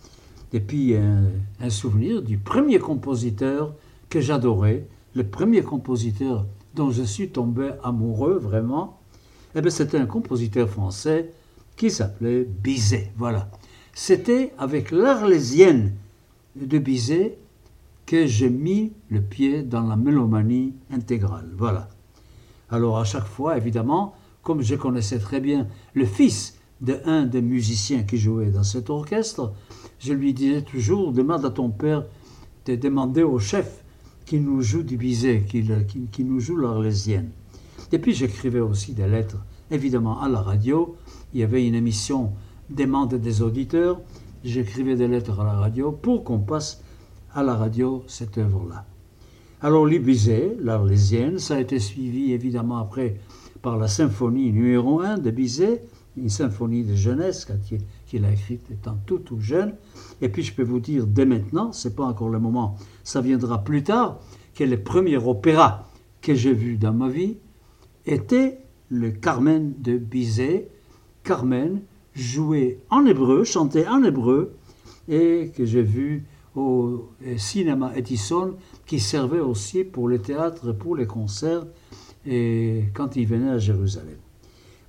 et 0.53 0.59
puis 0.59 0.95
un 0.95 1.69
souvenir 1.69 2.21
du 2.21 2.37
premier 2.37 2.79
compositeur 2.79 3.73
que 4.15 4.21
j'adorais, 4.21 4.87
le 5.13 5.25
premier 5.25 5.61
compositeur 5.61 6.45
dont 6.73 6.89
je 6.89 7.03
suis 7.03 7.31
tombé 7.31 7.71
amoureux 7.83 8.37
vraiment, 8.37 8.97
eh 9.55 9.59
bien, 9.59 9.69
c'était 9.69 9.97
un 9.97 10.05
compositeur 10.05 10.69
français 10.69 11.33
qui 11.75 11.91
s'appelait 11.91 12.45
Bizet. 12.45 13.11
Voilà. 13.17 13.49
C'était 13.93 14.53
avec 14.57 14.91
l'Arlésienne 14.91 15.95
de 16.55 16.77
Bizet 16.77 17.37
que 18.05 18.25
j'ai 18.25 18.49
mis 18.49 18.93
le 19.09 19.19
pied 19.19 19.63
dans 19.63 19.81
la 19.81 19.97
mélomanie 19.97 20.75
intégrale. 20.93 21.51
Voilà. 21.57 21.89
Alors 22.69 22.97
à 22.97 23.03
chaque 23.03 23.27
fois, 23.27 23.57
évidemment, 23.57 24.15
comme 24.43 24.61
je 24.61 24.75
connaissais 24.75 25.19
très 25.19 25.41
bien 25.41 25.67
le 25.93 26.05
fils 26.05 26.57
de 26.79 27.01
un 27.03 27.25
des 27.25 27.41
musiciens 27.41 28.03
qui 28.03 28.17
jouait 28.17 28.49
dans 28.49 28.63
cet 28.63 28.89
orchestre, 28.89 29.51
je 29.99 30.13
lui 30.13 30.33
disais 30.33 30.61
toujours, 30.61 31.11
demande 31.11 31.43
à 31.43 31.49
ton 31.49 31.69
père 31.69 32.05
de 32.65 32.75
demander 32.75 33.21
au 33.21 33.39
chef 33.39 33.81
qui 34.25 34.39
nous 34.39 34.61
joue 34.61 34.83
du 34.83 34.97
Bizet, 34.97 35.43
qui, 35.47 36.23
nous 36.23 36.39
joue 36.39 36.57
l'Arlésienne. 36.57 37.29
Et 37.91 37.99
puis 37.99 38.13
j'écrivais 38.13 38.59
aussi 38.59 38.93
des 38.93 39.07
lettres, 39.07 39.37
évidemment, 39.69 40.21
à 40.21 40.27
la 40.27 40.41
radio. 40.41 40.95
Il 41.33 41.39
y 41.39 41.43
avait 41.43 41.67
une 41.67 41.75
émission 41.75 42.31
demande 42.69 43.13
des 43.15 43.41
auditeurs. 43.41 44.01
J'écrivais 44.43 44.95
des 44.95 45.07
lettres 45.07 45.39
à 45.39 45.43
la 45.43 45.53
radio 45.53 45.91
pour 45.91 46.23
qu'on 46.23 46.39
passe 46.39 46.81
à 47.33 47.43
la 47.43 47.55
radio 47.55 48.03
cette 48.07 48.37
œuvre-là. 48.37 48.85
Alors 49.61 49.85
Bizet, 49.87 50.57
l'Arlésienne, 50.59 51.39
ça 51.39 51.55
a 51.55 51.59
été 51.59 51.79
suivi 51.79 52.33
évidemment 52.33 52.77
après 52.77 53.19
par 53.61 53.77
la 53.77 53.87
symphonie 53.87 54.51
numéro 54.51 55.01
1 55.01 55.17
de 55.17 55.31
Bizet, 55.31 55.83
une 56.17 56.29
symphonie 56.29 56.83
de 56.83 56.95
jeunesse 56.95 57.45
qu'il 58.15 58.23
a 58.23 58.31
écrite 58.31 58.71
étant 58.71 58.97
tout 59.05 59.19
tout 59.19 59.41
jeune. 59.41 59.75
Et 60.21 60.29
puis 60.29 60.41
je 60.41 60.53
peux 60.53 60.63
vous 60.63 60.79
dire 60.79 61.05
dès 61.05 61.25
maintenant, 61.25 61.73
c'est 61.73 61.95
pas 61.95 62.05
encore 62.05 62.29
le 62.29 62.39
moment, 62.39 62.77
ça 63.03 63.19
viendra 63.19 63.63
plus 63.65 63.83
tard, 63.83 64.19
que 64.53 64.63
le 64.63 64.81
premier 64.81 65.17
opéra 65.17 65.89
que 66.21 66.33
j'ai 66.33 66.53
vu 66.53 66.77
dans 66.77 66.93
ma 66.93 67.09
vie 67.09 67.37
était 68.05 68.59
le 68.87 69.11
Carmen 69.11 69.73
de 69.79 69.97
Bizet. 69.97 70.69
Carmen 71.23 71.81
joué 72.13 72.79
en 72.89 73.05
hébreu, 73.05 73.43
chanté 73.43 73.85
en 73.85 74.01
hébreu, 74.03 74.55
et 75.09 75.51
que 75.53 75.65
j'ai 75.65 75.81
vu 75.81 76.25
au 76.55 77.09
cinéma 77.35 77.91
Edison, 77.97 78.55
qui 78.85 79.01
servait 79.01 79.41
aussi 79.41 79.83
pour 79.83 80.07
les 80.07 80.19
théâtres, 80.19 80.71
pour 80.71 80.95
les 80.95 81.05
concerts, 81.07 81.65
et 82.25 82.85
quand 82.93 83.17
il 83.17 83.27
venait 83.27 83.49
à 83.49 83.57
Jérusalem. 83.57 84.24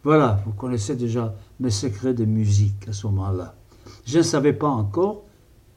Voilà, 0.06 0.40
vous 0.46 0.52
connaissez 0.52 0.94
déjà 0.94 1.34
mes 1.58 1.70
secrets 1.70 2.14
de 2.14 2.24
musique 2.24 2.86
à 2.86 2.92
ce 2.92 3.08
moment-là. 3.08 3.56
Je 4.04 4.18
ne 4.18 4.22
savais 4.22 4.52
pas 4.52 4.68
encore 4.68 5.24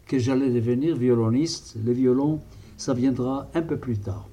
que 0.06 0.20
j'allais 0.20 0.52
devenir 0.52 0.96
violoniste. 0.96 1.78
Le 1.84 1.92
violon, 1.94 2.40
ça 2.78 2.94
viendra 2.94 3.48
un 3.56 3.64
peu 3.64 3.78
plus 3.78 3.98
tard. 3.98 4.30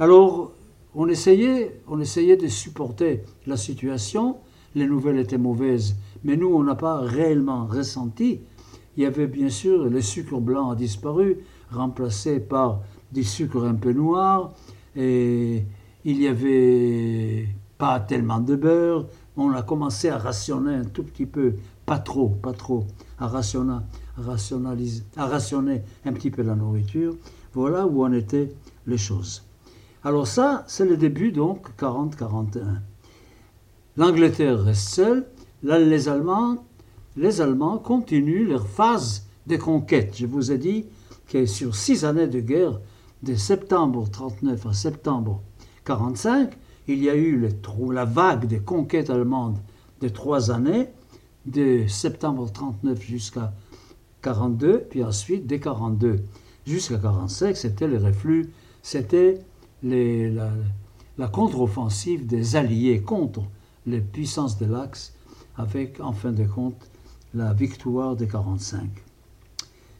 Alors, 0.00 0.50
on 0.96 1.06
essayait, 1.06 1.80
on 1.86 2.00
essayait 2.00 2.36
de 2.36 2.48
supporter 2.48 3.22
la 3.46 3.56
situation. 3.56 4.38
Les 4.74 4.88
nouvelles 4.88 5.20
étaient 5.20 5.38
mauvaises, 5.38 5.94
mais 6.24 6.36
nous, 6.36 6.52
on 6.52 6.64
n'a 6.64 6.74
pas 6.74 6.98
réellement 6.98 7.66
ressenti. 7.66 8.40
Il 8.96 9.04
y 9.04 9.06
avait 9.06 9.28
bien 9.28 9.48
sûr 9.48 9.84
le 9.84 10.00
sucre 10.00 10.40
blanc 10.40 10.70
a 10.70 10.74
disparu, 10.74 11.38
remplacé 11.70 12.40
par 12.40 12.80
des 13.12 13.22
sucres 13.22 13.62
un 13.62 13.76
peu 13.76 13.92
noirs, 13.92 14.52
et 14.96 15.62
il 16.04 16.20
y 16.20 16.26
avait 16.26 17.46
pas 17.78 18.00
tellement 18.00 18.40
de 18.40 18.56
beurre. 18.56 19.06
On 19.36 19.50
a 19.50 19.62
commencé 19.62 20.08
à 20.08 20.18
rationner 20.18 20.74
un 20.74 20.84
tout 20.84 21.02
petit 21.02 21.26
peu, 21.26 21.54
pas 21.86 21.98
trop, 21.98 22.28
pas 22.28 22.52
trop, 22.52 22.86
à 23.18 23.26
rationner, 23.26 23.78
à 24.16 24.22
rationaliser, 24.22 25.02
à 25.16 25.26
rationner 25.26 25.82
un 26.04 26.12
petit 26.12 26.30
peu 26.30 26.42
la 26.42 26.54
nourriture. 26.54 27.16
Voilà 27.52 27.86
où 27.86 28.04
en 28.04 28.12
étaient 28.12 28.52
les 28.86 28.98
choses. 28.98 29.44
Alors 30.02 30.26
ça, 30.26 30.64
c'est 30.66 30.84
le 30.84 30.96
début 30.96 31.32
donc 31.32 31.68
40-41. 31.78 32.80
L'Angleterre 33.96 34.62
reste 34.62 34.88
seule. 34.88 35.26
Là, 35.62 35.78
les 35.78 36.08
Allemands, 36.08 36.64
les 37.16 37.40
Allemands 37.40 37.78
continuent 37.78 38.48
leur 38.48 38.66
phase 38.66 39.26
de 39.46 39.56
conquête. 39.56 40.14
Je 40.16 40.26
vous 40.26 40.52
ai 40.52 40.58
dit 40.58 40.84
que 41.28 41.46
sur 41.46 41.74
six 41.74 42.04
années 42.04 42.26
de 42.26 42.40
guerre, 42.40 42.80
de 43.22 43.34
septembre 43.34 44.08
39 44.10 44.66
à 44.66 44.72
septembre 44.74 45.40
45, 45.84 46.52
il 46.88 47.02
y 47.02 47.08
a 47.10 47.14
eu 47.14 47.48
la 47.92 48.04
vague 48.04 48.46
des 48.46 48.60
conquêtes 48.60 49.10
allemandes 49.10 49.58
de 50.00 50.08
trois 50.08 50.50
années, 50.50 50.88
de 51.46 51.86
septembre 51.86 52.50
39 52.52 53.00
jusqu'à 53.02 53.52
42, 54.22 54.86
puis 54.90 55.04
ensuite 55.04 55.46
dès 55.46 55.60
42 55.60 56.24
jusqu'à 56.66 56.98
45, 56.98 57.56
c'était 57.56 57.86
le 57.86 57.98
reflux, 57.98 58.50
c'était 58.82 59.40
la, 59.82 60.50
la 61.18 61.28
contre-offensive 61.28 62.26
des 62.26 62.56
Alliés 62.56 63.02
contre 63.02 63.42
les 63.86 64.00
puissances 64.00 64.58
de 64.58 64.66
l'Axe, 64.66 65.14
avec 65.56 66.00
en 66.00 66.12
fin 66.12 66.32
de 66.32 66.44
compte 66.44 66.90
la 67.34 67.52
victoire 67.52 68.16
des 68.16 68.26
45. 68.26 68.88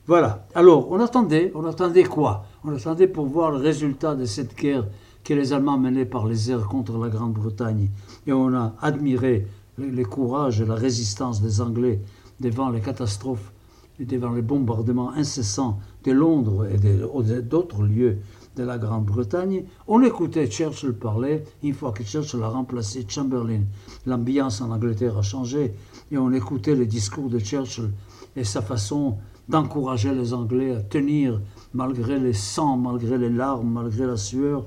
Voilà. 0.06 0.46
Alors, 0.54 0.90
on 0.90 1.00
attendait, 1.00 1.50
on 1.54 1.64
attendait 1.64 2.04
quoi? 2.04 2.46
On 2.62 2.74
attendait 2.74 3.06
pour 3.06 3.26
voir 3.26 3.50
le 3.50 3.56
résultat 3.56 4.14
de 4.14 4.24
cette 4.24 4.56
guerre 4.56 4.86
que 5.24 5.34
les 5.34 5.52
Allemands 5.52 5.78
menaient 5.78 6.04
par 6.04 6.26
les 6.26 6.50
airs 6.50 6.68
contre 6.68 6.98
la 6.98 7.08
Grande-Bretagne. 7.08 7.90
Et 8.26 8.32
on 8.32 8.54
a 8.54 8.74
admiré 8.80 9.46
le 9.78 10.04
courage 10.04 10.60
et 10.60 10.66
la 10.66 10.74
résistance 10.74 11.42
des 11.42 11.60
Anglais 11.60 12.00
devant 12.40 12.70
les 12.70 12.80
catastrophes 12.80 13.52
devant 14.00 14.32
les 14.32 14.42
bombardements 14.42 15.12
incessants 15.12 15.78
de 16.04 16.12
Londres 16.12 16.66
et 16.66 16.78
d'autres 17.42 17.82
lieux 17.84 18.18
de 18.56 18.64
la 18.64 18.78
Grande-Bretagne. 18.78 19.64
On 19.86 20.02
écoutait 20.02 20.48
Churchill 20.48 20.94
parler, 20.94 21.44
une 21.62 21.74
fois 21.74 21.92
que 21.92 22.04
Churchill 22.04 22.42
a 22.42 22.48
remplacé 22.48 23.04
Chamberlain, 23.08 23.62
l'ambiance 24.06 24.60
en 24.60 24.70
Angleterre 24.70 25.18
a 25.18 25.22
changé, 25.22 25.74
et 26.10 26.18
on 26.18 26.32
écoutait 26.32 26.74
les 26.74 26.86
discours 26.86 27.28
de 27.28 27.38
Churchill 27.38 27.90
et 28.36 28.44
sa 28.44 28.62
façon 28.62 29.16
d'encourager 29.48 30.14
les 30.14 30.32
Anglais 30.32 30.74
à 30.74 30.80
tenir 30.80 31.40
malgré 31.72 32.18
les 32.18 32.32
sangs, 32.32 32.76
malgré 32.76 33.18
les 33.18 33.30
larmes, 33.30 33.70
malgré 33.70 34.06
la 34.06 34.16
sueur, 34.16 34.66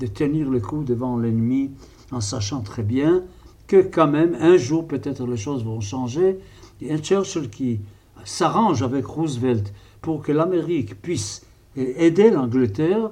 de 0.00 0.06
tenir 0.06 0.50
le 0.50 0.60
coup 0.60 0.84
devant 0.84 1.18
l'ennemi 1.18 1.70
en 2.12 2.20
sachant 2.20 2.60
très 2.60 2.82
bien 2.82 3.24
que 3.66 3.82
quand 3.82 4.08
même 4.08 4.36
un 4.40 4.56
jour 4.56 4.86
peut-être 4.86 5.26
les 5.26 5.36
choses 5.36 5.64
vont 5.64 5.80
changer. 5.80 6.38
Et 6.80 6.92
un 6.92 6.98
Churchill 6.98 7.50
qui 7.50 7.80
s'arrange 8.24 8.82
avec 8.82 9.06
Roosevelt 9.06 9.72
pour 10.00 10.22
que 10.22 10.32
l'Amérique 10.32 11.00
puisse 11.00 11.44
aider 11.76 12.30
l'Angleterre, 12.30 13.10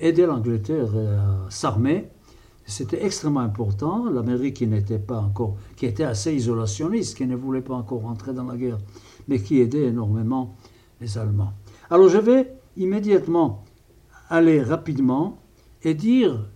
aider 0.00 0.26
l'Angleterre 0.26 0.90
à 0.96 1.50
s'armer. 1.50 2.08
C'était 2.66 3.04
extrêmement 3.04 3.40
important. 3.40 4.10
L'Amérique 4.10 4.56
qui 4.56 4.66
n'était 4.66 4.98
pas 4.98 5.20
encore, 5.20 5.56
qui 5.76 5.86
était 5.86 6.04
assez 6.04 6.34
isolationniste, 6.34 7.16
qui 7.16 7.26
ne 7.26 7.34
voulait 7.34 7.62
pas 7.62 7.74
encore 7.74 8.04
entrer 8.04 8.34
dans 8.34 8.44
la 8.44 8.56
guerre, 8.56 8.78
mais 9.26 9.40
qui 9.40 9.60
aidait 9.60 9.86
énormément 9.86 10.56
les 11.00 11.16
Allemands. 11.16 11.54
Alors 11.88 12.08
je 12.08 12.18
vais 12.18 12.52
immédiatement 12.76 13.64
aller 14.28 14.62
rapidement 14.62 15.38
et 15.82 15.94
dire, 15.94 16.48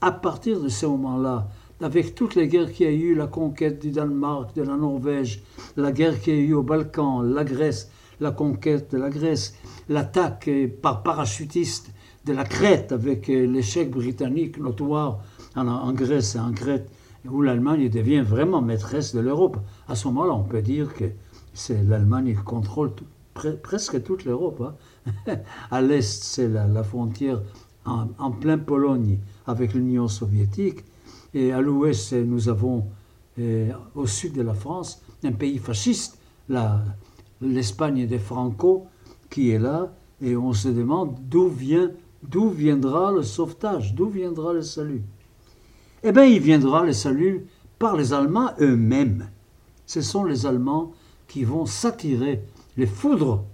à 0.00 0.12
partir 0.12 0.60
de 0.60 0.68
ce 0.68 0.86
moment-là, 0.86 1.48
avec 1.80 2.14
toutes 2.14 2.34
les 2.34 2.48
guerres 2.48 2.72
qu'il 2.72 2.86
y 2.86 2.88
a 2.88 2.92
eu, 2.92 3.14
la 3.14 3.26
conquête 3.26 3.80
du 3.80 3.90
Danemark, 3.90 4.54
de 4.56 4.62
la 4.62 4.76
Norvège, 4.76 5.42
la 5.76 5.92
guerre 5.92 6.20
qu'il 6.20 6.34
y 6.34 6.38
a 6.38 6.40
eu 6.40 6.54
au 6.54 6.62
Balkan, 6.62 7.22
la 7.22 7.44
Grèce, 7.44 7.90
la 8.20 8.32
conquête 8.32 8.90
de 8.92 8.98
la 8.98 9.10
Grèce, 9.10 9.54
l'attaque 9.88 10.50
par 10.82 11.02
parachutiste 11.02 11.90
de 12.24 12.32
la 12.32 12.44
Crète 12.44 12.92
avec 12.92 13.28
l'échec 13.28 13.90
britannique 13.90 14.58
notoire 14.58 15.20
en, 15.56 15.92
Grèce 15.92 16.34
et 16.34 16.40
en 16.40 16.52
Crète, 16.52 16.90
où 17.28 17.42
l'Allemagne 17.42 17.88
devient 17.88 18.20
vraiment 18.20 18.60
maîtresse 18.60 19.14
de 19.14 19.20
l'Europe. 19.20 19.58
À 19.86 19.94
ce 19.94 20.08
moment-là, 20.08 20.34
on 20.34 20.44
peut 20.44 20.62
dire 20.62 20.92
que 20.94 21.04
c'est 21.54 21.82
l'Allemagne 21.84 22.34
qui 22.36 22.42
contrôle 22.42 22.92
presque 23.62 24.02
toute 24.02 24.24
l'Europe. 24.24 24.62
Hein. 25.26 25.36
à 25.70 25.80
l'est, 25.80 26.22
c'est 26.22 26.48
la, 26.48 26.82
frontière 26.82 27.40
en, 28.18 28.30
plein 28.30 28.58
Pologne 28.58 29.18
avec 29.46 29.74
l'Union 29.74 30.08
soviétique. 30.08 30.84
Et 31.34 31.52
à 31.52 31.60
l'ouest, 31.60 32.12
nous 32.12 32.48
avons 32.48 32.86
euh, 33.38 33.70
au 33.94 34.06
sud 34.06 34.32
de 34.32 34.42
la 34.42 34.54
France 34.54 35.02
un 35.24 35.32
pays 35.32 35.58
fasciste, 35.58 36.18
l'Espagne 37.40 38.06
des 38.06 38.18
Franco, 38.18 38.86
qui 39.30 39.50
est 39.50 39.58
là. 39.58 39.92
Et 40.20 40.36
on 40.36 40.52
se 40.52 40.68
demande 40.68 41.16
d'où 41.28 41.52
d'où 42.22 42.50
viendra 42.50 43.12
le 43.12 43.22
sauvetage, 43.22 43.94
d'où 43.94 44.08
viendra 44.08 44.52
le 44.52 44.62
salut. 44.62 45.02
Eh 46.02 46.12
bien, 46.12 46.24
il 46.24 46.40
viendra 46.40 46.84
le 46.84 46.92
salut 46.92 47.46
par 47.78 47.96
les 47.96 48.12
Allemands 48.12 48.52
eux-mêmes. 48.60 49.28
Ce 49.86 50.00
sont 50.00 50.24
les 50.24 50.46
Allemands 50.46 50.92
qui 51.28 51.44
vont 51.44 51.66
s'attirer 51.66 52.42
les 52.76 52.86
foudres 52.86 53.44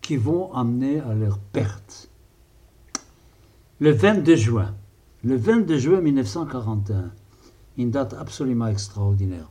qui 0.00 0.16
vont 0.16 0.52
amener 0.54 1.00
à 1.00 1.14
leur 1.14 1.38
perte. 1.38 2.09
Le 3.82 3.92
22 3.92 4.36
juin, 4.36 4.74
le 5.24 5.36
22 5.36 5.78
juin 5.78 6.00
1941, 6.02 7.12
une 7.78 7.90
date 7.90 8.12
absolument 8.12 8.66
extraordinaire. 8.66 9.50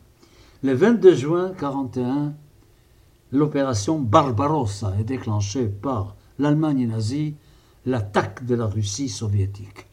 Le 0.62 0.74
22 0.74 1.16
juin 1.16 1.46
1941, 1.46 2.36
l'opération 3.32 3.98
Barbarossa 3.98 4.94
est 5.00 5.04
déclenchée 5.04 5.66
par 5.66 6.16
l'Allemagne 6.38 6.88
nazie, 6.88 7.38
l'attaque 7.88 8.46
de 8.46 8.54
la 8.54 8.68
Russie 8.68 9.10
soviétique. 9.10 9.88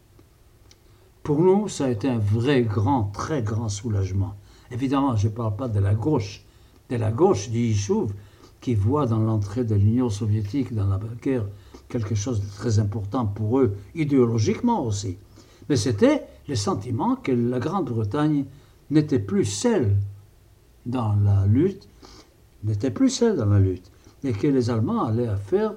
Pour 1.22 1.40
nous, 1.40 1.68
ça 1.68 1.86
a 1.86 1.88
été 1.88 2.06
un 2.06 2.18
vrai 2.18 2.60
grand, 2.60 3.04
très 3.04 3.42
grand 3.42 3.70
soulagement. 3.70 4.34
Évidemment, 4.70 5.16
je 5.16 5.28
ne 5.28 5.32
parle 5.32 5.56
pas 5.56 5.68
de 5.68 5.80
la 5.80 5.94
gauche, 5.94 6.44
de 6.90 6.96
la 6.96 7.10
gauche 7.10 7.48
du 7.48 7.60
Yishuv, 7.60 8.12
qui 8.60 8.74
voit 8.74 9.06
dans 9.06 9.20
l'entrée 9.20 9.64
de 9.64 9.74
l'Union 9.74 10.10
soviétique 10.10 10.74
dans 10.74 10.88
la 10.88 11.00
guerre 11.22 11.46
quelque 11.88 12.14
chose 12.14 12.40
de 12.40 12.46
très 12.46 12.78
important 12.78 13.26
pour 13.26 13.60
eux, 13.60 13.76
idéologiquement 13.94 14.84
aussi. 14.84 15.18
Mais 15.68 15.76
c'était 15.76 16.26
le 16.48 16.54
sentiment 16.54 17.16
que 17.16 17.32
la 17.32 17.58
Grande-Bretagne 17.58 18.44
n'était 18.90 19.18
plus 19.18 19.44
seule 19.44 19.96
dans 20.84 21.14
la 21.16 21.46
lutte, 21.46 21.88
n'était 22.64 22.90
plus 22.90 23.10
seule 23.10 23.36
dans 23.36 23.46
la 23.46 23.58
lutte, 23.58 23.90
et 24.24 24.32
que 24.32 24.46
les 24.46 24.70
Allemands 24.70 25.04
allaient 25.04 25.36
faire 25.36 25.74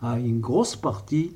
à 0.00 0.18
une 0.18 0.40
grosse 0.40 0.76
partie 0.76 1.32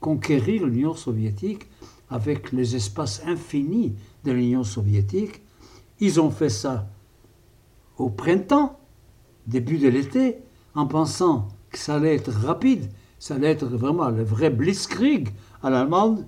conquérir 0.00 0.66
l'Union 0.66 0.94
soviétique 0.94 1.68
avec 2.10 2.52
les 2.52 2.76
espaces 2.76 3.22
infinis 3.26 3.94
de 4.24 4.32
l'Union 4.32 4.64
soviétique. 4.64 5.42
Ils 6.00 6.20
ont 6.20 6.30
fait 6.30 6.50
ça 6.50 6.88
au 7.96 8.10
printemps, 8.10 8.78
début 9.46 9.78
de 9.78 9.88
l'été, 9.88 10.38
en 10.74 10.86
pensant 10.86 11.48
que 11.72 11.78
ça 11.78 11.96
allait 11.96 12.14
être 12.14 12.30
rapide, 12.30 12.90
ça 13.18 13.34
allait 13.34 13.50
être 13.50 13.66
vraiment 13.66 14.10
le 14.10 14.22
vrai 14.22 14.50
blitzkrieg 14.50 15.30
à 15.62 15.70
l'allemande, 15.70 16.24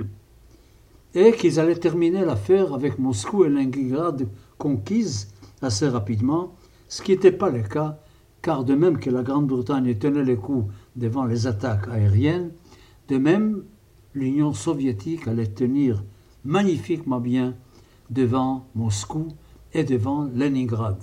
et 1.15 1.33
qu'ils 1.33 1.61
allaient 1.61 1.77
terminer 1.77 2.25
l'affaire 2.25 2.75
avec 2.75 2.99
Moscou 2.99 3.45
et 3.45 3.49
Leningrad 3.49 4.27
conquises 4.59 5.33
assez 5.63 5.89
rapidement, 5.89 6.55
ce 6.89 7.03
qui 7.03 7.13
n'était 7.13 7.33
pas 7.33 7.51
le 7.51 7.63
cas, 7.63 7.99
car 8.43 8.65
de 8.65 8.75
même 8.75 8.99
que 8.99 9.11
la 9.11 9.23
Grande-Bretagne 9.23 9.97
tenait 9.97 10.25
les 10.25 10.37
coups 10.37 10.73
devant 10.97 11.25
les 11.25 11.47
attaques 11.47 11.89
aériennes, 11.89 12.51
de 13.09 13.19
même 13.19 13.65
l'Union 14.15 14.53
soviétique 14.53 15.29
allait 15.29 15.47
tenir 15.47 16.03
magnifiquement 16.45 17.21
bien 17.21 17.55
devant 18.11 18.67
Moscou 18.75 19.29
et 19.73 19.85
devant 19.85 20.25
Leningrad. 20.35 20.99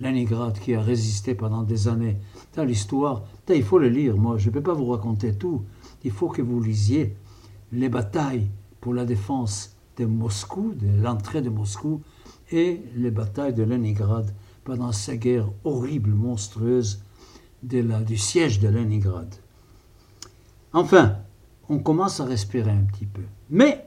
Leningrad 0.00 0.58
qui 0.58 0.74
a 0.74 0.80
résisté 0.80 1.34
pendant 1.34 1.62
des 1.62 1.88
années. 1.88 2.16
L'histoire, 2.56 3.24
il 3.48 3.62
faut 3.62 3.78
le 3.78 3.88
lire, 3.88 4.16
moi 4.16 4.38
je 4.38 4.48
ne 4.48 4.54
peux 4.54 4.62
pas 4.62 4.74
vous 4.74 4.86
raconter 4.86 5.34
tout. 5.34 5.62
Il 6.04 6.10
faut 6.10 6.28
que 6.28 6.42
vous 6.42 6.62
lisiez 6.62 7.16
les 7.72 7.88
batailles 7.88 8.48
pour 8.80 8.94
la 8.94 9.04
défense 9.04 9.76
de 9.96 10.06
Moscou, 10.06 10.74
de 10.74 11.02
l'entrée 11.02 11.42
de 11.42 11.50
Moscou, 11.50 12.02
et 12.50 12.82
les 12.96 13.10
batailles 13.10 13.54
de 13.54 13.62
Leningrad 13.62 14.32
pendant 14.64 14.92
ces 14.92 15.18
guerres 15.18 15.50
horribles, 15.64 16.10
monstrueuses 16.10 17.02
de 17.62 17.82
du 18.04 18.16
siège 18.16 18.60
de 18.60 18.68
Leningrad. 18.68 19.34
Enfin, 20.72 21.16
on 21.68 21.78
commence 21.78 22.20
à 22.20 22.24
respirer 22.24 22.70
un 22.70 22.84
petit 22.84 23.06
peu. 23.06 23.22
Mais, 23.50 23.86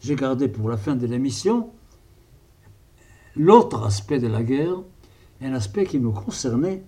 j'ai 0.00 0.14
gardé 0.14 0.48
pour 0.48 0.68
la 0.68 0.76
fin 0.76 0.94
de 0.94 1.06
l'émission 1.06 1.70
l'autre 3.36 3.84
aspect 3.84 4.18
de 4.18 4.26
la 4.26 4.42
guerre, 4.42 4.82
un 5.40 5.52
aspect 5.54 5.86
qui 5.86 5.98
nous 5.98 6.12
concernait 6.12 6.82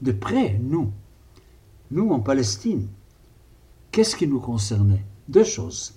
de 0.00 0.12
près, 0.12 0.58
nous. 0.62 0.92
Nous, 1.90 2.10
en 2.10 2.20
Palestine. 2.20 2.88
Qu'est-ce 3.90 4.16
qui 4.16 4.26
nous 4.26 4.40
concernait? 4.40 5.04
Deux 5.28 5.44
choses. 5.44 5.94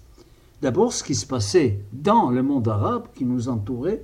D'abord, 0.62 0.94
ce 0.94 1.04
qui 1.04 1.16
se 1.16 1.26
passait 1.26 1.80
dans 1.92 2.30
le 2.30 2.44
monde 2.44 2.68
arabe 2.68 3.08
qui 3.14 3.26
nous 3.26 3.50
entourait, 3.50 4.04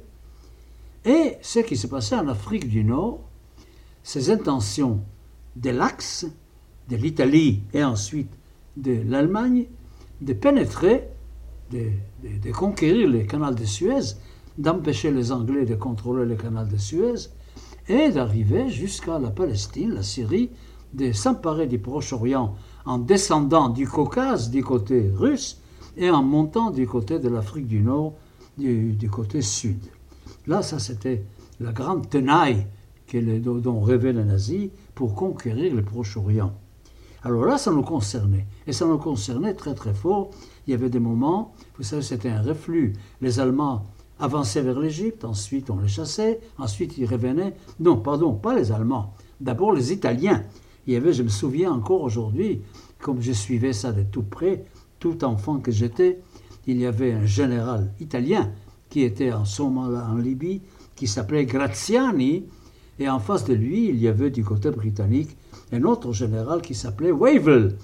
et 1.06 1.38
ce 1.42 1.60
qui 1.60 1.76
se 1.76 1.88
passait 1.88 2.16
en 2.16 2.28
Afrique 2.28 2.70
du 2.70 2.84
Nord, 2.84 3.22
ces 4.04 4.30
intentions 4.30 5.02
de 5.56 5.70
l'Axe, 5.70 6.26
de 6.90 6.96
l'Italie 6.96 7.62
et 7.74 7.84
ensuite 7.84 8.32
de 8.78 9.02
l'Allemagne, 9.06 9.66
de 10.22 10.34
pénétrer, 10.34 11.10
de, 11.72 12.52
conquérir 12.52 13.10
le 13.10 13.24
canal 13.24 13.56
de 13.56 13.66
Suez, 13.66 14.16
d'empêcher 14.58 15.12
les 15.12 15.32
Anglais 15.32 15.66
de 15.66 15.76
contrôler 15.76 16.26
le 16.26 16.36
canal 16.36 16.68
de 16.68 16.78
Suez, 16.78 17.30
et 17.88 18.10
d'arriver 18.10 18.70
jusqu'à 18.70 19.20
la 19.20 19.30
Palestine, 19.30 19.94
la 19.94 20.04
Syrie, 20.04 20.50
de 20.94 21.12
s'emparer 21.12 21.68
du 21.68 21.80
Proche-Orient 21.80 22.56
en 22.86 22.98
descendant 22.98 23.70
du 23.70 23.88
Caucase 23.88 24.50
du 24.50 24.64
côté 24.64 25.12
russe 25.16 25.60
et 25.98 26.10
en 26.10 26.24
montant 26.24 26.72
du 26.72 26.88
côté 26.88 27.20
de 27.20 27.30
l'Afrique 27.30 27.68
du 27.68 27.82
Nord 27.82 28.14
du, 28.58 29.10
côté 29.12 29.42
sud. 29.42 29.80
Là, 30.48 30.62
ça 30.62 30.80
c'était 30.80 31.24
la 31.60 31.72
grande 31.72 32.10
tenaille 32.10 32.68
dont 33.14 33.82
rêvaient 33.82 34.14
les 34.14 34.24
nazis 34.24 34.70
pour 34.96 35.16
conquérir 35.16 35.74
le 35.74 35.84
Proche-Orient. 35.84 36.54
Alors 37.24 37.46
là, 37.46 37.58
ça 37.58 37.72
nous 37.72 37.84
concernait. 37.84 38.46
Et 38.68 38.74
ça 38.74 38.86
nous 38.86 38.98
concernait 38.98 39.54
très 39.54 39.76
très 39.76 39.94
fort. 39.94 40.32
Il 40.68 40.72
y 40.72 40.74
avait 40.74 40.90
des 40.90 41.00
moments, 41.00 41.54
vous 41.78 41.84
savez, 41.84 42.02
c'était 42.02 42.30
un 42.30 42.42
reflux. 42.42 42.94
Les 43.22 43.40
Allemands 43.40 43.86
avançaient 44.20 44.62
vers 44.62 44.80
l'Égypte, 44.80 45.26
ensuite 45.26 45.70
on 45.70 45.80
les 45.80 45.88
chassait, 45.88 46.40
ensuite 46.58 46.98
ils 46.98 47.06
revenaient. 47.06 47.56
Non, 47.80 47.98
pardon, 47.98 48.34
pas 48.34 48.56
les 48.56 48.72
Allemands. 48.72 49.14
D'abord 49.42 49.74
les 49.74 49.92
Italiens. 49.92 50.44
Il 50.86 50.94
y 50.94 50.96
avait, 50.96 51.14
je 51.14 51.24
me 51.24 51.30
souviens 51.30 51.72
encore 51.72 52.02
aujourd'hui, 52.02 52.62
comme 53.00 53.22
je 53.22 53.32
suivais 53.32 53.74
ça 53.74 53.92
de 53.92 54.04
tout 54.04 54.24
près, 54.24 54.66
tout 55.00 55.24
enfant 55.24 55.60
que 55.60 55.72
j'étais, 55.72 56.20
il 56.68 56.78
y 56.78 56.86
avait 56.86 57.14
un 57.14 57.26
général 57.26 57.92
italien 58.00 58.52
qui 58.90 59.02
était 59.02 59.34
en 59.34 59.46
ce 59.46 59.62
moment-là 59.64 60.08
en 60.10 60.18
Libye, 60.18 60.62
qui 60.96 61.08
s'appelait 61.08 61.46
Graziani, 61.46 62.46
et 63.00 63.10
en 63.10 63.20
face 63.20 63.46
de 63.46 63.54
lui, 63.54 63.90
il 63.90 63.98
y 63.98 64.08
avait 64.08 64.30
du 64.30 64.44
côté 64.44 64.70
britannique 64.70 65.36
un 65.72 65.84
autre 65.84 66.14
général 66.14 66.62
qui 66.62 66.76
s'appelait 66.76 67.12
Wavell. 67.12 67.76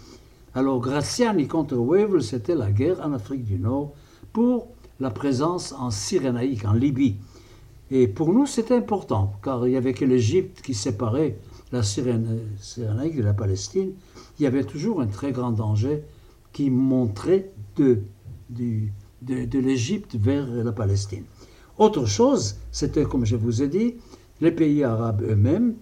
Alors 0.53 0.79
Graziani 0.79 1.47
contre 1.47 1.75
Wavell, 1.75 2.21
c'était 2.21 2.55
la 2.55 2.71
guerre 2.71 3.03
en 3.03 3.13
Afrique 3.13 3.43
du 3.43 3.57
Nord 3.57 3.93
pour 4.31 4.67
la 4.99 5.09
présence 5.09 5.73
en 5.73 5.91
Cyrénaïque, 5.91 6.65
en 6.65 6.73
Libye. 6.73 7.15
Et 7.91 8.07
pour 8.07 8.33
nous, 8.33 8.45
c'était 8.45 8.75
important, 8.75 9.33
car 9.43 9.67
il 9.67 9.71
n'y 9.71 9.77
avait 9.77 9.93
que 9.93 10.05
l'Égypte 10.05 10.61
qui 10.61 10.73
séparait 10.73 11.37
la 11.71 11.83
Cyrénaïque 11.83 13.17
de 13.17 13.23
la 13.23 13.33
Palestine. 13.33 13.93
Il 14.37 14.43
y 14.43 14.45
avait 14.45 14.63
toujours 14.63 15.01
un 15.01 15.07
très 15.07 15.31
grand 15.31 15.51
danger 15.51 16.03
qui 16.53 16.69
montrait 16.69 17.51
de, 17.75 18.01
de, 18.49 18.89
de 19.21 19.59
l'Égypte 19.59 20.15
vers 20.15 20.47
la 20.47 20.71
Palestine. 20.71 21.23
Autre 21.77 22.05
chose, 22.05 22.57
c'était, 22.71 23.03
comme 23.03 23.25
je 23.25 23.35
vous 23.35 23.61
ai 23.63 23.67
dit, 23.67 23.95
les 24.41 24.51
pays 24.51 24.83
arabes 24.83 25.21
eux-mêmes. 25.21 25.75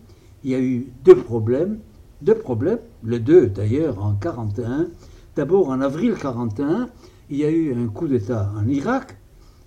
Il 0.43 0.51
y 0.51 0.55
a 0.55 0.59
eu 0.59 0.87
deux 1.03 1.17
problèmes 1.17 1.79
deux 2.21 2.35
problèmes, 2.35 2.79
les 3.03 3.19
deux 3.19 3.47
d'ailleurs 3.47 4.03
en 4.03 4.13
41. 4.13 4.87
D'abord, 5.35 5.69
en 5.69 5.81
avril 5.81 6.15
41, 6.19 6.89
il 7.29 7.37
y 7.37 7.43
a 7.43 7.49
eu 7.49 7.73
un 7.73 7.87
coup 7.87 8.07
d'État 8.07 8.51
en 8.57 8.67
Irak. 8.67 9.17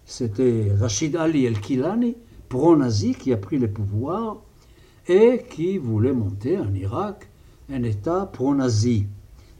C'était 0.07 0.73
Rachid 0.79 1.17
Ali 1.17 1.45
el-Kilani, 1.45 2.17
pro-nazi, 2.49 3.15
qui 3.15 3.33
a 3.33 3.37
pris 3.37 3.59
le 3.59 3.71
pouvoir 3.71 4.39
et 5.09 5.43
qui 5.51 5.79
voulait 5.79 6.13
monter 6.13 6.59
en 6.59 6.73
Irak 6.75 7.29
un 7.71 7.83
État 7.83 8.27
pro-nazi. 8.33 9.07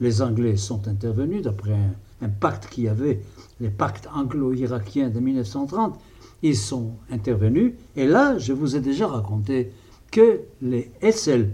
Les 0.01 0.23
Anglais 0.23 0.57
sont 0.57 0.89
intervenus 0.89 1.43
d'après 1.43 1.77
un, 2.23 2.29
pacte 2.29 2.69
qu'il 2.69 2.85
y 2.85 2.89
avait, 2.89 3.21
les 3.61 3.71
pactes 3.71 4.09
anglo-irakiens 4.15 5.11
de 5.11 5.21
1930. 5.21 5.99
Ils 6.43 6.57
sont 6.57 6.93
intervenus 7.11 7.75
et 7.97 8.07
là, 8.07 8.39
je 8.39 8.55
vous 8.55 8.77
ai 8.77 8.81
déjà 8.81 9.07
raconté 9.07 9.73
que 10.11 10.41
les 10.63 10.91
SL 11.03 11.51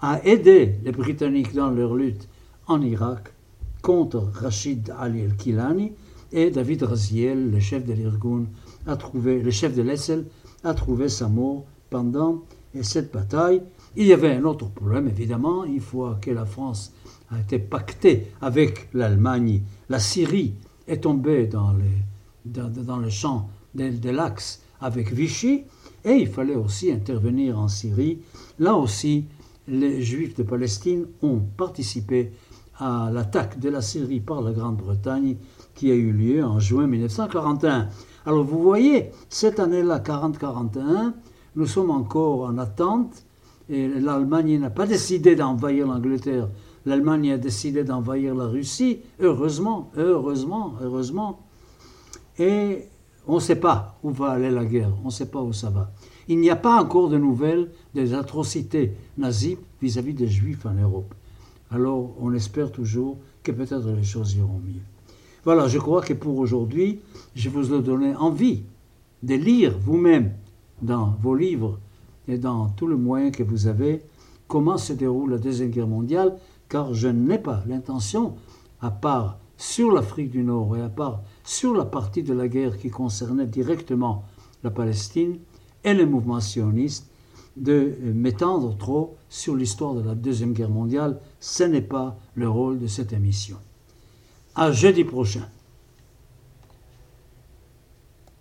a 0.00 0.24
aidé 0.24 0.76
les 0.84 0.92
Britanniques 0.92 1.54
dans 1.54 1.70
leur 1.70 1.94
lutte 1.94 2.28
en 2.66 2.80
Irak 2.80 3.35
contre 3.82 4.18
Rachid 4.34 4.92
Ali 4.98 5.20
el-Kilani 5.20 5.92
et 6.32 6.50
David 6.50 6.82
Raziel, 6.82 7.50
le 7.50 7.60
chef 7.60 7.84
de 7.84 7.92
l'Irgun, 7.92 8.46
a 8.86 8.96
trouvé, 8.96 9.40
le 9.40 9.50
chef 9.50 9.74
de 9.74 9.82
l'Essel, 9.82 10.26
a 10.64 10.74
trouvé 10.74 11.08
sa 11.08 11.28
mort 11.28 11.64
pendant 11.90 12.42
cette 12.82 13.12
bataille. 13.12 13.62
Il 13.96 14.06
y 14.06 14.12
avait 14.12 14.34
un 14.34 14.44
autre 14.44 14.68
problème, 14.68 15.08
évidemment, 15.08 15.64
une 15.64 15.80
fois 15.80 16.18
que 16.20 16.30
la 16.30 16.44
France 16.44 16.92
a 17.30 17.40
été 17.40 17.58
pactée 17.58 18.26
avec 18.40 18.88
l'Allemagne, 18.92 19.62
la 19.88 19.98
Syrie 19.98 20.54
est 20.86 21.02
tombée 21.02 21.46
dans, 21.46 21.72
les, 21.72 22.04
dans, 22.44 22.98
le 22.98 23.10
champ 23.10 23.48
de, 23.74 23.88
de 23.88 24.10
l'Axe 24.10 24.62
avec 24.80 25.12
Vichy, 25.12 25.64
et 26.04 26.12
il 26.12 26.28
fallait 26.28 26.54
aussi 26.54 26.92
intervenir 26.92 27.58
en 27.58 27.68
Syrie. 27.68 28.18
Là 28.58 28.74
aussi, 28.74 29.24
les 29.68 30.02
Juifs 30.02 30.36
de 30.36 30.42
Palestine 30.42 31.06
ont 31.22 31.40
participé 31.56 32.32
à 32.78 33.10
l'attaque 33.12 33.58
de 33.58 33.68
la 33.68 33.80
Syrie 33.80 34.20
par 34.20 34.42
la 34.42 34.52
Grande-Bretagne 34.52 35.36
qui 35.74 35.90
a 35.90 35.94
eu 35.94 36.12
lieu 36.12 36.44
en 36.44 36.60
juin 36.60 36.86
1941. 36.86 37.88
Alors 38.26 38.44
vous 38.44 38.62
voyez, 38.62 39.10
cette 39.28 39.60
année-là, 39.60 40.00
40-41, 40.00 41.12
nous 41.56 41.66
sommes 41.66 41.90
encore 41.90 42.42
en 42.42 42.58
attente 42.58 43.24
et 43.68 43.88
l'Allemagne 43.88 44.58
n'a 44.58 44.70
pas 44.70 44.86
décidé 44.86 45.36
d'envahir 45.36 45.86
l'Angleterre. 45.86 46.48
L'Allemagne 46.84 47.32
a 47.32 47.38
décidé 47.38 47.82
d'envahir 47.82 48.34
la 48.34 48.46
Russie, 48.46 49.00
heureusement, 49.20 49.90
heureusement, 49.96 50.74
heureusement. 50.80 51.40
Et 52.38 52.84
on 53.26 53.36
ne 53.36 53.40
sait 53.40 53.56
pas 53.56 53.98
où 54.02 54.10
va 54.10 54.30
aller 54.32 54.50
la 54.50 54.64
guerre, 54.64 54.92
on 55.02 55.06
ne 55.06 55.12
sait 55.12 55.30
pas 55.30 55.40
où 55.40 55.52
ça 55.52 55.70
va. 55.70 55.90
Il 56.28 56.38
n'y 56.38 56.50
a 56.50 56.56
pas 56.56 56.80
encore 56.80 57.08
de 57.08 57.18
nouvelles 57.18 57.70
des 57.94 58.14
atrocités 58.14 58.92
nazies 59.18 59.58
vis-à-vis 59.80 60.14
des 60.14 60.28
Juifs 60.28 60.66
en 60.66 60.74
Europe. 60.74 61.14
Alors 61.70 62.14
on 62.20 62.32
espère 62.32 62.70
toujours 62.70 63.18
que 63.42 63.52
peut-être 63.52 63.88
les 63.90 64.04
choses 64.04 64.34
iront 64.34 64.60
mieux. 64.64 64.82
Voilà, 65.44 65.68
je 65.68 65.78
crois 65.78 66.02
que 66.02 66.12
pour 66.12 66.38
aujourd'hui, 66.38 67.00
je 67.34 67.48
vous 67.48 67.72
ai 67.72 67.80
donné 67.80 68.14
envie 68.16 68.64
de 69.22 69.34
lire 69.34 69.78
vous-même 69.78 70.32
dans 70.82 71.16
vos 71.20 71.34
livres 71.34 71.78
et 72.28 72.38
dans 72.38 72.68
tout 72.70 72.86
le 72.86 72.96
moyen 72.96 73.30
que 73.30 73.42
vous 73.42 73.66
avez 73.66 74.02
comment 74.48 74.76
se 74.76 74.92
déroule 74.92 75.30
la 75.30 75.38
Deuxième 75.38 75.70
Guerre 75.70 75.86
mondiale, 75.86 76.36
car 76.68 76.94
je 76.94 77.08
n'ai 77.08 77.38
pas 77.38 77.62
l'intention, 77.66 78.34
à 78.80 78.90
part 78.90 79.38
sur 79.56 79.90
l'Afrique 79.90 80.30
du 80.30 80.42
Nord 80.42 80.76
et 80.76 80.82
à 80.82 80.88
part 80.88 81.22
sur 81.44 81.74
la 81.74 81.84
partie 81.84 82.22
de 82.22 82.34
la 82.34 82.48
guerre 82.48 82.78
qui 82.78 82.90
concernait 82.90 83.46
directement 83.46 84.24
la 84.62 84.70
Palestine, 84.70 85.38
et 85.84 85.94
les 85.94 86.06
mouvements 86.06 86.40
sionistes 86.40 87.08
de 87.56 87.92
m'étendre 88.02 88.76
trop 88.76 89.15
sur 89.36 89.54
l'histoire 89.54 89.94
de 89.94 90.00
la 90.00 90.14
Deuxième 90.14 90.54
Guerre 90.54 90.70
mondiale. 90.70 91.20
Ce 91.40 91.62
n'est 91.62 91.82
pas 91.82 92.16
le 92.34 92.48
rôle 92.48 92.78
de 92.78 92.86
cette 92.86 93.12
émission. 93.12 93.58
À 94.54 94.72
jeudi 94.72 95.04
prochain. 95.04 95.46